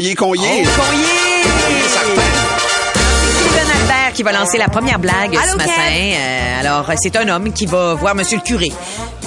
Steven 3.39 3.71
Albert 3.81 4.13
qui 4.13 4.23
va 4.23 4.31
lancer 4.31 4.57
la 4.57 4.67
première 4.67 4.99
blague 4.99 5.35
Allô, 5.35 5.53
ce 5.53 5.57
matin. 5.57 5.71
Euh, 5.71 6.59
alors, 6.59 6.91
c'est 7.01 7.15
un 7.15 7.27
homme 7.27 7.51
qui 7.51 7.65
va 7.65 7.93
voir 7.95 8.15
Monsieur 8.15 8.37
le 8.37 8.43
curé. 8.43 8.71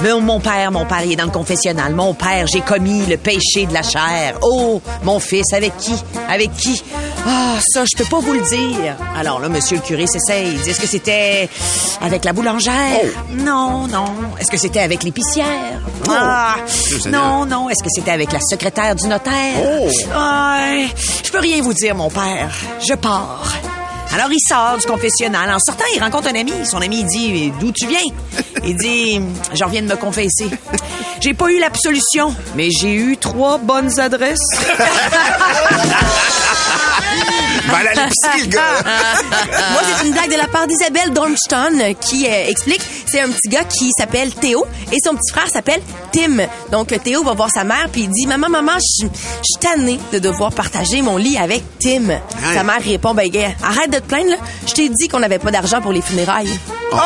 Mon, 0.03 0.21
mon 0.21 0.39
père, 0.41 0.71
mon 0.71 0.85
père, 0.87 1.03
il 1.05 1.13
est 1.13 1.17
dans 1.17 1.25
le 1.25 1.31
confessionnal. 1.31 1.93
Mon 1.95 2.15
père, 2.15 2.47
j'ai 2.47 2.61
commis 2.61 3.05
le 3.07 3.17
péché 3.17 3.67
de 3.67 3.75
la 3.75 3.83
chair. 3.83 4.39
Oh, 4.43 4.81
mon 5.03 5.19
fils, 5.19 5.53
avec 5.53 5.77
qui? 5.77 5.93
Avec 6.29 6.55
qui? 6.57 6.83
Ah, 7.27 7.57
ça, 7.73 7.85
je 7.85 7.97
peux 7.97 8.05
pas 8.09 8.21
vous 8.21 8.33
le 8.33 8.41
dire. 8.43 8.95
Alors 9.19 9.41
là, 9.41 9.49
Monsieur 9.49 9.77
le 9.77 9.83
curé 9.83 10.07
s'essaye. 10.07 10.53
Il 10.53 10.61
dit, 10.61 10.71
est-ce 10.71 10.81
que 10.81 10.87
c'était 10.87 11.49
avec 12.01 12.25
la 12.25 12.33
boulangère? 12.33 13.01
Non, 13.33 13.89
non. 13.89 14.05
Est-ce 14.41 14.51
que 14.51 14.57
c'était 14.57 14.81
avec 14.81 15.03
l'épicière? 15.03 15.81
Ah, 16.09 16.55
Seigneur. 16.67 17.21
non, 17.23 17.47
non. 17.47 17.69
Est-ce 17.69 17.83
que 17.83 17.91
c'était 17.93 18.13
avec 18.13 18.33
la 18.33 18.41
secrétaire 18.41 18.95
du 18.95 19.09
notaire? 19.09 19.55
Oh. 19.61 19.89
Ah, 20.15 20.77
je 21.25 21.31
peux 21.31 21.41
rien 21.41 21.61
vous 21.61 21.75
dire, 21.75 21.95
mon 21.97 22.09
père. 22.09 22.51
Je 22.89 22.95
pars. 22.95 23.43
Alors, 24.15 24.29
il 24.33 24.41
sort 24.41 24.79
du 24.79 24.87
confessionnal. 24.87 25.51
En 25.51 25.59
sortant, 25.59 25.85
il 25.95 26.03
rencontre 26.03 26.29
un 26.29 26.35
ami. 26.35 26.53
Son 26.65 26.81
ami, 26.81 27.05
dit, 27.05 27.53
d'où 27.61 27.73
tu 27.73 27.87
viens? 27.87 27.99
Il 28.65 28.77
dit, 28.77 29.21
je 29.55 29.65
reviens 29.65 29.83
de 29.83 29.89
me 29.89 29.97
confesser. 29.97 30.49
J'ai 31.21 31.35
pas 31.35 31.51
eu 31.51 31.59
l'absolution, 31.59 32.35
mais 32.57 32.69
j'ai 32.71 32.95
eu 32.95 33.17
trois 33.17 33.59
bonnes 33.59 33.99
adresses. 34.01 34.39
À 37.75 37.83
l'épicerie, 37.83 38.43
le 38.43 38.47
gars. 38.47 38.83
Moi, 39.73 39.81
c'est 39.85 40.07
une 40.07 40.13
blague 40.13 40.31
de 40.31 40.37
la 40.37 40.49
part 40.49 40.67
d'Isabelle 40.67 41.11
Dornstein 41.13 41.81
euh, 41.81 41.93
qui 41.95 42.27
euh, 42.27 42.49
explique 42.49 42.81
c'est 43.07 43.21
un 43.21 43.29
petit 43.29 43.49
gars 43.49 43.65
qui 43.65 43.91
s'appelle 43.97 44.35
Théo 44.35 44.67
et 44.93 44.97
son 45.05 45.15
petit 45.15 45.33
frère 45.33 45.49
s'appelle 45.49 45.81
Tim. 46.13 46.47
Donc, 46.71 46.89
Théo 47.03 47.23
va 47.23 47.35
voir 47.35 47.51
sa 47.51 47.65
mère 47.65 47.89
puis 47.93 48.03
il 48.03 48.11
dit 48.11 48.27
Maman, 48.27 48.49
maman, 48.49 48.73
je 48.79 49.07
suis 49.07 49.61
tanné 49.61 49.99
de 50.13 50.19
devoir 50.19 50.53
partager 50.53 51.03
mon 51.03 51.17
lit 51.17 51.39
avec 51.39 51.63
Tim. 51.79 52.21
Sa 52.55 52.63
mère 52.63 52.83
répond 52.83 53.15
Ben, 53.15 53.29
gars, 53.29 53.51
arrête 53.63 53.91
de 53.91 53.99
te 53.99 54.05
plaindre, 54.05 54.31
là. 54.31 54.37
Je 54.67 54.73
t'ai 54.73 54.89
dit 54.89 55.09
qu'on 55.09 55.21
n'avait 55.21 55.39
pas 55.39 55.51
d'argent 55.51 55.81
pour 55.81 55.93
les 55.93 56.03
funérailles. 56.03 56.59
Euh, 56.93 56.97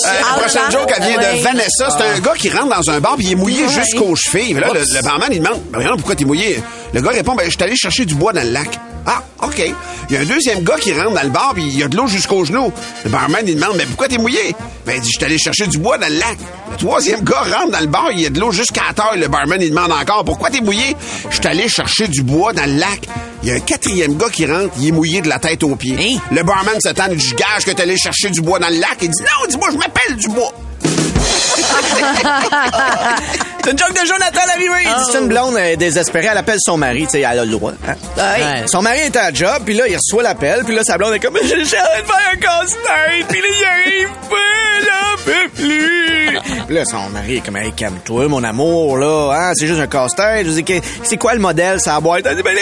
la 0.05 0.41
prochaine 0.41 0.71
joke, 0.71 0.93
elle 0.97 1.03
vient 1.03 1.19
de. 1.19 1.43
Vanessa. 1.43 1.89
C'est 1.91 2.05
un 2.05 2.19
gars 2.21 2.35
qui 2.37 2.51
rentre 2.51 2.77
dans 2.77 2.91
un 2.91 3.01
bar 3.01 3.17
puis 3.17 3.27
il 3.27 3.33
est 3.33 3.37
mouillé 3.37 3.69
jusqu'aux 3.69 4.15
chevilles. 4.17 4.55
Là, 4.55 4.69
le, 4.73 4.81
le 4.81 5.03
barman, 5.03 5.29
il 5.33 5.41
demande, 5.41 5.61
ben, 5.71 5.79
voyons, 5.81 5.97
pourquoi 5.97 6.15
t'es 6.15 6.25
mouillé? 6.25 6.63
Le 6.95 7.01
gars 7.01 7.11
répond, 7.11 7.35
ben, 7.35 7.45
je 7.47 7.51
suis 7.51 7.63
allé 7.63 7.75
chercher 7.75 8.05
du 8.05 8.15
bois 8.15 8.33
dans 8.33 8.45
le 8.45 8.51
lac. 8.51 8.79
Ah, 9.05 9.21
OK. 9.43 9.61
Il 10.09 10.15
y 10.15 10.17
a 10.17 10.21
un 10.21 10.25
deuxième 10.25 10.63
gars 10.63 10.77
qui 10.79 10.93
rentre 10.93 11.13
dans 11.13 11.25
le 11.25 11.29
bar 11.29 11.51
puis 11.53 11.65
il 11.65 11.77
y 11.77 11.83
a 11.83 11.89
de 11.89 11.97
l'eau 11.97 12.07
jusqu'aux 12.07 12.45
genoux. 12.45 12.73
Le 13.05 13.11
barman, 13.11 13.43
il 13.45 13.57
demande, 13.57 13.77
mais 13.77 13.85
pourquoi 13.85 14.07
t'es 14.07 14.17
mouillé? 14.17 14.55
Ben, 14.87 14.95
il 14.95 15.01
dit, 15.01 15.11
je 15.13 15.17
suis 15.17 15.25
allé 15.25 15.37
chercher 15.37 15.67
du 15.67 15.79
bois 15.79 15.99
dans 15.99 16.07
le 16.07 16.21
lac. 16.21 16.39
Le 16.71 16.77
troisième 16.77 17.25
gars 17.25 17.41
rentre 17.41 17.73
dans 17.73 17.81
le 17.81 17.89
bar, 17.89 18.13
il 18.13 18.21
y 18.21 18.27
a 18.27 18.31
de 18.31 18.39
l'eau 18.39 18.53
jusqu'à 18.53 18.83
la 18.87 18.95
taille. 18.95 19.19
Le 19.19 19.27
barman, 19.27 19.61
il 19.61 19.71
demande 19.71 19.91
encore, 19.91 20.25
pourquoi 20.25 20.51
t'es 20.51 20.61
mouillé? 20.61 20.97
Je 21.31 21.35
suis 21.35 21.47
allé 21.49 21.69
chercher 21.69 22.07
du 22.07 22.23
bois 22.23 22.53
dans 22.53 22.67
le 22.67 22.79
lac. 22.79 23.09
Il 23.43 23.49
y 23.49 23.53
a 23.53 23.57
un 23.57 23.61
quatrième 23.61 24.17
gars 24.17 24.31
qui 24.31 24.47
rentre, 24.47 24.73
il 24.79 24.87
est 24.87 24.93
mouillé 24.93 25.21
de 25.21 25.29
la 25.29 25.41
tête 25.41 25.65
aux 25.65 25.75
pieds. 25.75 25.97
Hein? 25.99 26.21
Le 26.31 26.45
barman 26.45 26.77
dit, 26.77 27.19
je 27.19 27.35
gage 27.35 27.65
que 27.67 27.73
t'es 27.73 27.83
allé 27.83 27.97
chercher 27.97 28.31
du 28.31 28.41
bois 28.41 28.61
dans 28.61 28.69
le 28.69 28.79
lac. 28.79 28.99
Il 29.03 29.11
dit, 29.11 29.23
non, 29.23 29.49
dis-moi, 29.49 29.69
je 29.73 29.79
m'appelle 29.79 30.17
du 30.17 30.29
bois. 30.29 30.55
C'est 33.65 33.71
une 33.71 33.79
joke 33.79 33.93
de 33.95 34.07
Jonathan. 34.07 34.41
Il 34.59 34.61
dit 34.89 35.11
c'est 35.11 35.19
une 35.19 35.29
blonde 35.29 35.57
euh, 35.57 35.77
désespérée. 35.77 36.29
Elle 36.31 36.37
appelle 36.39 36.59
son 36.61 36.77
mari. 36.77 37.05
Tu 37.05 37.11
sais, 37.13 37.21
elle 37.21 37.39
a 37.39 37.45
le 37.45 37.51
droit. 37.51 37.73
hein. 37.89 37.95
Ouais. 38.17 38.67
Son 38.67 38.83
mari 38.83 38.99
est 39.01 39.17
à 39.17 39.31
la 39.31 39.33
job, 39.35 39.63
puis 39.65 39.75
là, 39.75 39.85
il 39.89 39.97
reçoit 39.97 40.23
l'appel, 40.23 40.63
puis 40.65 40.75
là, 40.75 40.83
sa 40.85 40.99
blonde 40.99 41.15
est 41.15 41.21
comme, 41.21 41.37
j'ai 41.43 41.57
de 41.57 41.65
faire 41.65 41.85
un 42.33 42.37
casse-tête, 42.37 43.27
puis 43.29 43.41
là, 43.41 43.47
il 43.51 43.65
arrive 43.65 44.09
pas, 44.29 44.87
là, 44.87 45.17
peut 45.25 45.49
plus. 45.57 46.39
Puis 46.67 46.75
là, 46.75 46.85
son 46.85 47.09
mari 47.11 47.37
est 47.37 47.41
comme, 47.41 47.57
hey, 47.57 47.73
calme-toi, 47.73 48.29
mon 48.29 48.43
amour, 48.45 48.99
là, 48.99 49.33
hein, 49.35 49.53
c'est 49.55 49.67
juste 49.67 49.81
un 49.81 49.87
casse-tête. 49.87 50.47
Je 50.47 50.51
dis, 50.61 50.83
c'est 51.03 51.17
quoi 51.17 51.35
le 51.35 51.41
modèle, 51.41 51.81
ça 51.81 52.01
boîte? 52.01 52.27
Elle 52.27 52.37
dit, 52.37 52.43
ben, 52.43 52.55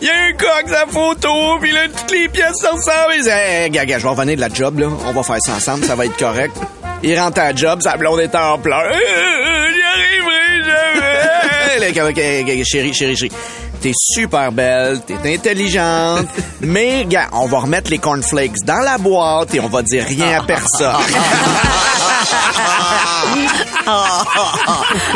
il 0.00 0.06
y 0.06 0.10
a 0.10 0.14
un 0.14 0.32
coq, 0.32 0.68
sa 0.68 0.86
photo, 0.86 1.58
puis 1.60 1.72
là, 1.72 1.80
toutes 1.88 2.10
les 2.12 2.28
pièces 2.28 2.56
se 2.60 2.66
ressemblent. 2.66 3.14
Il 3.16 3.22
dit, 3.22 3.28
hey, 3.30 3.70
gars, 3.70 3.98
je 3.98 4.02
vais 4.02 4.08
revenir 4.08 4.36
de 4.36 4.40
la 4.40 4.48
job, 4.48 4.78
là, 4.78 4.88
on 5.06 5.12
va 5.12 5.22
faire 5.22 5.38
ça 5.40 5.52
ensemble, 5.54 5.84
ça 5.84 5.94
va 5.94 6.04
être 6.06 6.16
correct. 6.16 6.56
Il 7.02 7.18
rentre 7.18 7.40
à 7.40 7.52
la 7.52 7.56
job, 7.56 7.80
sa 7.82 7.96
blonde 7.96 8.20
est 8.20 8.34
en 8.34 8.58
pleurs. 8.58 8.82
Euh, 8.84 9.66
J'y 9.72 9.82
arriverai 9.82 10.64
jamais. 10.64 11.78
Là, 11.80 11.92
comme, 11.92 12.10
ok, 12.10 12.20
ok, 12.58 12.64
chérie, 12.64 12.94
chérie, 12.94 13.16
chérie. 13.16 13.32
T'es 13.80 13.92
super 13.96 14.52
belle, 14.52 15.00
t'es 15.04 15.16
intelligente, 15.34 16.26
mais 16.60 17.04
gars, 17.06 17.26
on 17.32 17.46
va 17.46 17.58
remettre 17.58 17.90
les 17.90 17.98
cornflakes 17.98 18.54
dans 18.64 18.78
la 18.78 18.96
boîte 18.96 19.52
et 19.56 19.60
on 19.60 19.66
va 19.68 19.82
dire 19.82 20.04
rien 20.06 20.38
à 20.40 20.44
personne. 20.44 20.94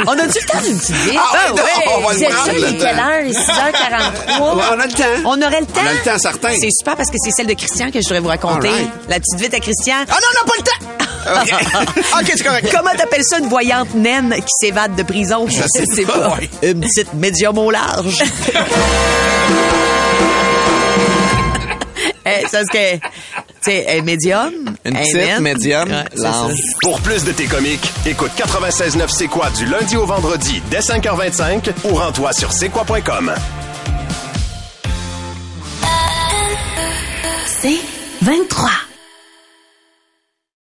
On 0.06 0.12
a-tu 0.12 0.38
le 0.40 0.46
temps 0.46 0.60
d'une 0.62 0.78
petite 0.78 0.96
vie? 0.96 1.16
Ah 1.16 1.52
ouais, 1.54 1.60
on 1.96 2.00
va 2.00 2.12
le 2.12 2.16
Vous 2.18 2.22
êtes 2.24 2.30
prendre, 2.30 2.44
sûr, 2.50 2.54
il 2.56 2.60
le 2.62 2.68
est 2.68 2.76
quelle 2.78 2.98
heure? 2.98 3.20
Il 3.24 3.30
est 3.30 3.38
6h43. 3.38 4.56
Ouais, 4.56 4.64
on 4.72 4.80
a 4.80 4.86
le 4.86 4.92
temps. 4.92 5.04
On 5.24 5.42
aurait 5.42 5.60
le 5.60 5.66
temps? 5.66 5.80
On 5.84 5.86
a 5.88 5.92
le 5.92 5.98
temps, 6.04 6.18
certain. 6.18 6.48
C'est 6.60 6.70
super 6.76 6.96
parce 6.96 7.10
que 7.10 7.16
c'est 7.22 7.30
celle 7.30 7.46
de 7.46 7.54
Christian 7.54 7.86
que 7.90 8.00
je 8.00 8.04
voudrais 8.08 8.20
vous 8.20 8.28
raconter. 8.28 8.70
La 9.08 9.20
petite 9.20 9.38
vite 9.40 9.54
à 9.54 9.60
Christian. 9.60 9.94
Ah 10.08 10.14
non, 10.14 10.26
on 10.30 10.46
n'a 10.46 10.52
pas 10.52 10.56
le 10.58 10.64
temps! 10.64 11.05
OK, 11.26 12.32
c'est 12.36 12.44
correct. 12.44 12.68
Comment 12.74 12.90
t'appelles 12.96 13.24
ça 13.24 13.38
une 13.38 13.48
voyante 13.48 13.94
naine 13.94 14.34
qui 14.36 14.66
s'évade 14.66 14.94
de 14.94 15.02
prison? 15.02 15.46
Je 15.48 15.62
sais 15.72 16.04
pas. 16.04 16.36
Une 16.62 16.80
petite 16.80 17.12
médium 17.14 17.58
au 17.58 17.70
large. 17.70 18.22
Eh, 22.28 22.44
ça, 22.48 22.58
c'est 22.72 22.98
que, 22.98 23.06
tu 23.06 23.70
sais, 23.70 24.02
médium. 24.02 24.52
Une 24.84 24.94
petite, 24.96 25.14
naine. 25.14 25.40
médium, 25.42 25.88
Ouais. 25.88 26.54
Pour 26.82 27.00
plus 27.00 27.22
de 27.22 27.30
tes 27.30 27.44
comiques, 27.46 27.88
écoute 28.04 28.32
96.9 28.36 29.08
C'est 29.08 29.28
quoi 29.28 29.48
du 29.50 29.64
lundi 29.64 29.96
au 29.96 30.06
vendredi 30.06 30.60
dès 30.68 30.80
5h25 30.80 31.70
ou 31.84 31.94
rends-toi 31.94 32.32
sur 32.32 32.50
c'est 32.52 32.68
quoi.com. 32.68 33.32
C'est 37.46 37.78
23. 38.22 38.70